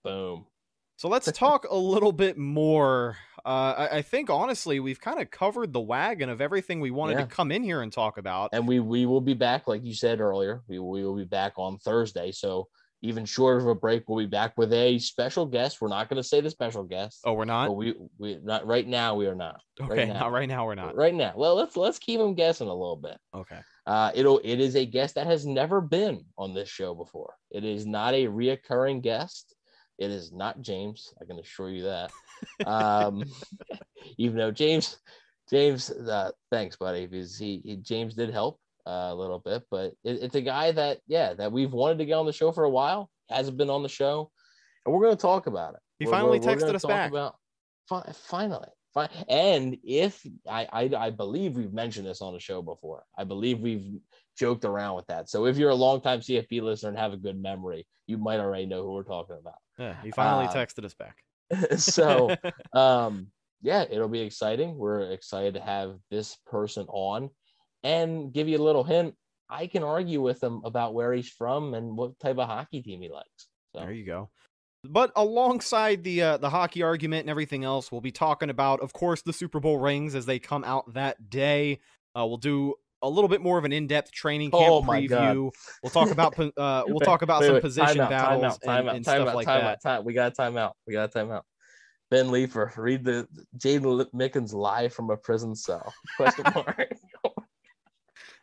[0.03, 0.47] Boom.
[0.97, 3.18] So let's talk a little bit more.
[3.45, 7.18] Uh, I, I think honestly, we've kind of covered the wagon of everything we wanted
[7.18, 7.26] Yeah.
[7.26, 8.49] to come in here and talk about.
[8.55, 10.62] And we we will be back, like you said earlier.
[10.68, 12.33] We we will be back on Thursday.
[12.33, 12.68] So
[13.03, 15.80] even short of a break, we'll be back with a special guest.
[15.80, 17.20] We're not going to say the special guest.
[17.24, 17.68] Oh, we're not.
[17.68, 19.14] but we we not right now.
[19.14, 19.61] We are not.
[19.80, 20.14] okay, now.
[20.14, 20.66] not right now.
[20.66, 20.96] We're not.
[20.96, 21.32] Right now.
[21.36, 23.18] Well, let's let's keep them guessing a little bit.
[23.34, 23.61] Okay.
[23.86, 27.34] Uh, it'll it is a guest that has never been on this show before.
[27.51, 29.55] It is not a reoccurring guest.
[29.99, 31.12] It is not James.
[31.20, 32.11] I can assure you that.
[32.66, 33.24] Um,
[34.16, 34.99] even though James,
[35.51, 39.93] James, uh, thanks, buddy, because he, he James did help uh, a little bit, but
[40.05, 42.64] it, it's a guy that yeah that we've wanted to get on the show for
[42.64, 43.11] a while.
[43.30, 44.30] Hasn't been on the show,
[44.84, 45.80] and we're going to talk about it.
[45.99, 47.11] He We're- finally we're- we're texted us talk back.
[47.11, 47.36] About,
[47.89, 52.62] fi- finally, fi- and if I, I I believe we've mentioned this on the show
[52.62, 53.05] before.
[53.18, 54.01] I believe we've
[54.39, 55.28] joked around with that.
[55.28, 58.66] So if you're a longtime CFP listener and have a good memory, you might already
[58.66, 59.57] know who we're talking about.
[59.78, 61.16] Yeah, he finally Uh, texted us back.
[61.78, 62.34] so
[62.72, 63.28] um
[63.62, 67.30] yeah it'll be exciting we're excited to have this person on
[67.83, 69.14] and give you a little hint
[69.49, 73.01] i can argue with him about where he's from and what type of hockey team
[73.03, 74.31] he likes so There you go.
[74.85, 78.93] But alongside the uh, the hockey argument and everything else, we'll be talking about, of
[78.93, 81.81] course, the Super Bowl rings as they come out that day.
[82.16, 85.37] Uh, we'll do a little bit more of an in-depth training camp Oh my God.
[85.83, 87.62] We'll talk about uh, we'll talk about wait, some wait.
[87.62, 89.61] position Time out, time battles out, time and, out, and time stuff out, like time
[89.61, 89.70] that.
[89.70, 91.45] out, time- we got time out we got time out
[92.11, 96.89] ben leeper read the jaydon mickens live from a prison cell question mark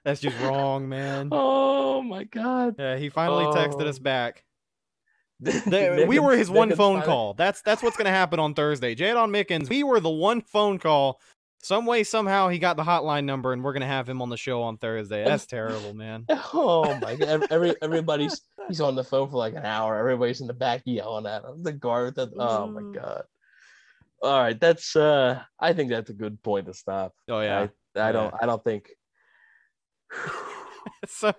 [0.06, 1.28] That's just wrong, man.
[1.34, 4.03] oh my god Yeah, he finally texted us Oh.
[4.03, 4.43] back.
[5.41, 7.34] They- we were his one phone call.
[7.34, 8.95] That's that's what's gonna happen on Thursday.
[8.95, 11.20] Jaydon Mickens, we were the one phone call.
[11.62, 14.38] Some way, somehow, he got the hotline number, and we're gonna have him on the
[14.38, 15.26] show on Thursday.
[15.26, 16.26] That's terrible, man.
[16.53, 17.28] Oh my god!
[17.28, 19.97] Every, every everybody's he's on the phone for like an hour.
[19.97, 21.64] Everybody's in the back yelling at him.
[21.64, 22.16] The guard.
[22.16, 22.93] That, oh my Mm.
[22.93, 23.24] god!
[24.22, 24.95] All right, that's.
[24.95, 27.14] uh I think that's a good point to stop.
[27.28, 27.68] Oh yeah.
[27.95, 28.34] I, I Oh, don't.
[28.41, 28.91] I don't think.
[31.10, 31.34] so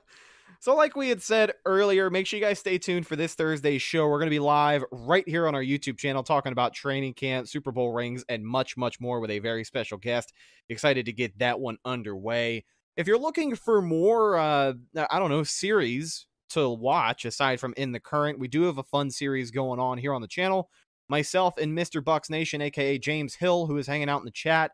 [0.60, 3.82] so like we had said earlier make sure you guys stay tuned for this thursday's
[3.82, 4.06] show.
[4.08, 7.48] We're going to be live right here on our youtube channel talking about training camp
[7.48, 10.32] super bowl rings and much much more with a very special guest.
[10.68, 12.64] Excited to get that one underway.
[12.96, 14.74] If you're looking for more uh
[15.10, 18.82] i don't know series to watch aside from in the current we do have a
[18.82, 20.70] fun series going on here on the channel.
[21.08, 24.72] Myself and mr bucks nation aka james hill who is hanging out in the chat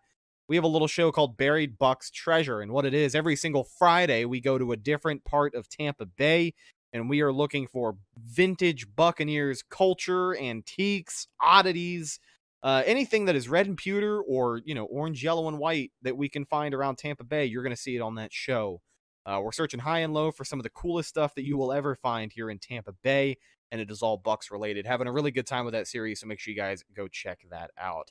[0.52, 2.60] we have a little show called Buried Bucks Treasure.
[2.60, 6.04] And what it is, every single Friday, we go to a different part of Tampa
[6.04, 6.52] Bay
[6.92, 12.20] and we are looking for vintage Buccaneers culture, antiques, oddities,
[12.62, 16.18] uh, anything that is red and pewter or, you know, orange, yellow, and white that
[16.18, 17.46] we can find around Tampa Bay.
[17.46, 18.82] You're going to see it on that show.
[19.24, 21.72] Uh, we're searching high and low for some of the coolest stuff that you will
[21.72, 23.38] ever find here in Tampa Bay,
[23.70, 24.84] and it is all Bucks related.
[24.84, 27.38] Having a really good time with that series, so make sure you guys go check
[27.50, 28.10] that out.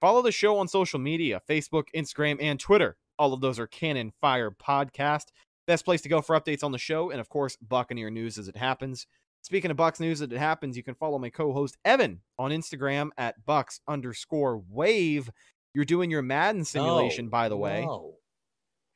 [0.00, 2.96] Follow the show on social media Facebook, Instagram, and Twitter.
[3.18, 5.24] All of those are Cannon Fire Podcast.
[5.66, 8.48] Best place to go for updates on the show, and of course, Buccaneer news as
[8.48, 9.06] it happens.
[9.42, 13.10] Speaking of Bucks news as it happens, you can follow my co-host Evan on Instagram
[13.18, 15.30] at Bucks underscore Wave.
[15.74, 17.84] You're doing your Madden simulation, No, by the way.
[17.84, 18.14] no.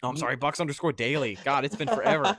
[0.04, 1.38] Oh, I'm sorry, Bucks underscore Daily.
[1.44, 2.36] God, it's been forever.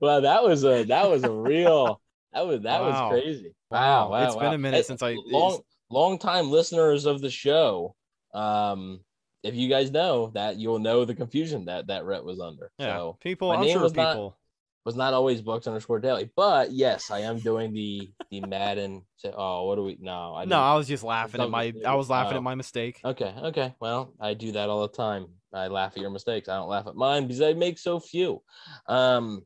[0.00, 2.00] well, that was a that was a real
[2.32, 3.10] that was that Wow.
[3.10, 3.54] was crazy.
[3.70, 5.60] Wow, Wow, wow it's been a minute since I- long
[5.90, 7.94] long time listeners of the show.
[8.32, 9.00] Um,
[9.42, 12.70] if you guys know that, you'll know the confusion that that Rhett was under.
[12.78, 13.48] Yeah, So people.
[13.48, 14.36] my I'm name sure was not- people.
[14.84, 19.02] was not always Bucks underscore Daily, but yes, I am doing the the Madden.
[19.34, 19.98] Oh, what do we?
[20.00, 21.72] No, I No, I was just laughing at my.
[21.86, 22.38] I was laughing oh.
[22.38, 23.00] at my mistake.
[23.04, 23.74] Okay, okay.
[23.80, 25.26] Well, I do that all the time.
[25.52, 26.48] I laugh at your mistakes.
[26.48, 28.42] I don't laugh at mine because I make so few.
[28.86, 29.42] Um,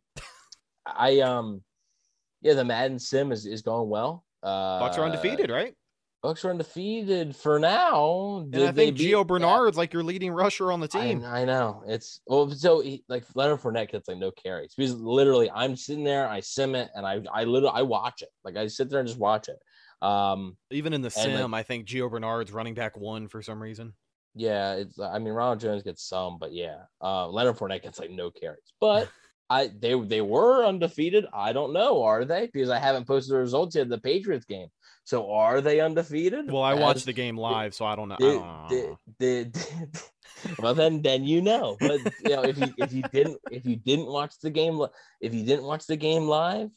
[0.87, 1.63] I um,
[2.43, 4.25] yeah, the Madden sim is, is going well.
[4.43, 5.75] Uh, Bucks are undefeated, right?
[6.25, 8.47] Bucks are undefeated for now.
[8.51, 11.23] And I think Gio Bernard's like your leading rusher on the team.
[11.23, 12.51] I know it's well.
[12.51, 16.41] So he, like Leonard Fournette gets like no carries because literally I'm sitting there, I
[16.41, 18.31] sim it, and I I literally I watch it.
[18.43, 19.59] Like I sit there and just watch it.
[20.01, 23.43] Um, Even in the and, like- sim, I think Gio Bernard's running back one for
[23.43, 23.93] some reason.
[24.35, 24.99] Yeah, it's.
[24.99, 28.73] I mean, Ronald Jones gets some, but yeah, uh, Leonard Fournette gets like no carries.
[28.81, 29.11] But
[29.51, 31.27] I they they were undefeated.
[31.35, 32.49] I don't know, are they?
[32.51, 33.83] Because I haven't posted the results yet.
[33.83, 34.69] of The Patriots game.
[35.05, 36.51] So are they undefeated?
[36.51, 38.17] Well, I watched the game live, so I don't know.
[38.17, 40.01] I Did, don't did, did,
[40.59, 41.77] well then then you know.
[41.79, 44.81] But you know if you if you didn't if you didn't watch the game
[45.21, 46.71] if you didn't watch the game live,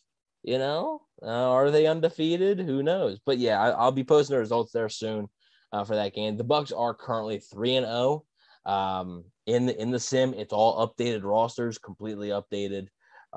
[0.44, 2.60] you know, uh, are they undefeated?
[2.60, 3.20] Who knows?
[3.26, 5.30] But yeah, I, I'll be posting the results there soon
[5.72, 6.38] uh, for that game.
[6.38, 8.26] The Bucks are currently three and zero.
[8.66, 12.88] Um, in the in the sim, it's all updated rosters, completely updated.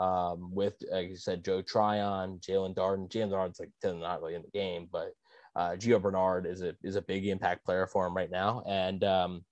[0.01, 3.11] Um, with like you said, Joe Tryon, Jaelon Darden.
[3.11, 5.12] Jaelon Darden's like not really in the game, but
[5.55, 9.05] uh, Gio Bernard is a is a big impact player for him right now, and
[9.05, 9.44] um,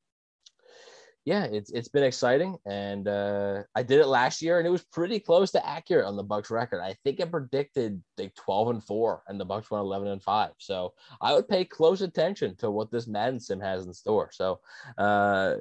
[1.29, 4.85] yeah, it's it's been exciting, and uh, I did it last year, and it was
[4.85, 6.81] pretty close to accurate on the Bucks record.
[6.81, 10.53] I think it predicted like twelve and four, and the Bucks went eleven and five.
[10.57, 14.31] So I would pay close attention to what this Madden sim has in store.
[14.33, 14.61] So
[14.97, 15.57] uh,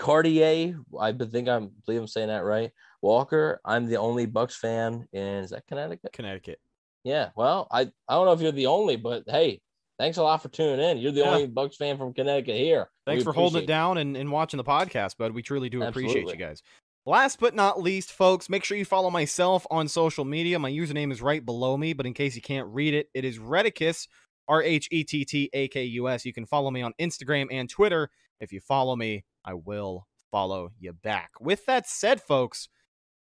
[0.00, 2.70] Cartier, I think I'm believe I'm saying that right.
[3.02, 6.12] Walker, I'm the only Bucks fan in is that Connecticut?
[6.12, 6.58] Connecticut.
[7.04, 7.30] Yeah.
[7.36, 9.60] Well, I I don't know if you're the only, but hey,
[9.98, 10.98] thanks a lot for tuning in.
[10.98, 11.30] You're the Yeah.
[11.30, 12.88] only Bucks fan from Connecticut here.
[13.06, 15.32] Thanks We for holding it down and, and watching the podcast, bud.
[15.32, 16.62] We truly do appreciate you guys.
[17.04, 20.58] Last but not least, folks, make sure you follow myself on social media.
[20.58, 23.38] My username is right below me, but in case you can't read it, it is
[23.38, 24.06] Rhettakus,
[24.50, 26.26] R H E T T A K U S.
[26.26, 28.10] You can follow me on Instagram and Twitter.
[28.40, 31.30] If you follow me, I will follow you back.
[31.40, 32.68] With that said, folks,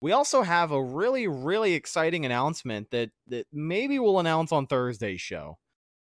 [0.00, 5.20] we also have a really, really exciting announcement that that maybe we'll announce on Thursday's
[5.20, 5.58] show.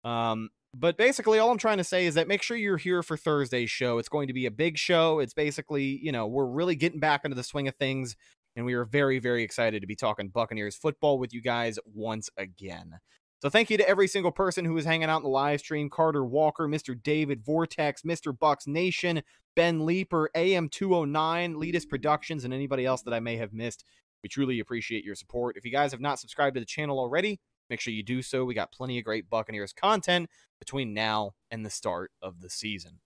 [0.03, 3.17] Um, but basically, all I'm trying to say is that make sure you're here for
[3.17, 3.97] Thursday's show.
[3.97, 5.19] It's going to be a big show.
[5.19, 8.15] It's basically, you know, we're really getting back into the swing of things,
[8.55, 12.29] and we are very, very excited to be talking Buccaneers football with you guys once
[12.37, 12.99] again.
[13.41, 15.89] So thank you to every single person who is hanging out in the live stream
[15.89, 17.01] Carter Walker, Mr.
[17.01, 18.37] David Vortex, Mr.
[18.37, 19.23] Bucks Nation,
[19.55, 23.83] Ben Leeper, AM209, Leadus Productions, and anybody else that I may have missed.
[24.21, 25.57] We truly appreciate your support.
[25.57, 27.39] If you guys have not subscribed to the channel already,
[27.71, 28.45] make sure you do so.
[28.45, 30.29] We got plenty of great Buccaneers content
[30.59, 32.99] between now and the start of the season.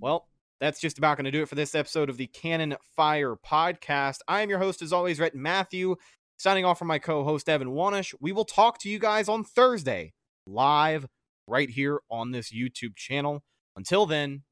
[0.00, 0.26] Well,
[0.58, 4.20] that's just about going to do it for this episode of the Cannon Fire podcast.
[4.26, 5.96] I am your host, as always, Rhett Matthew,
[6.42, 8.14] signing off from my co host, Evan Wanish.
[8.20, 10.12] We will talk to you guys on Thursday,
[10.44, 11.06] live
[11.46, 13.42] right here on this YouTube channel.
[13.76, 14.42] Until then,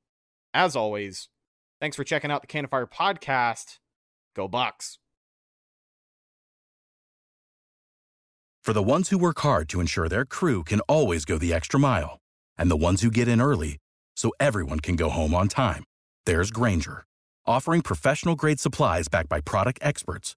[0.55, 1.29] as always,
[1.81, 3.79] thanks for checking out the Cannon Fire podcast.
[4.37, 4.99] Go Bucks.
[8.63, 11.81] For the ones who work hard to ensure their crew can always go the extra
[11.81, 12.21] mile,
[12.57, 13.79] and the ones who get in early
[14.15, 15.83] so everyone can go home on time,
[16.25, 17.05] there's Grainger,
[17.47, 20.37] offering professional grade supplies backed by product experts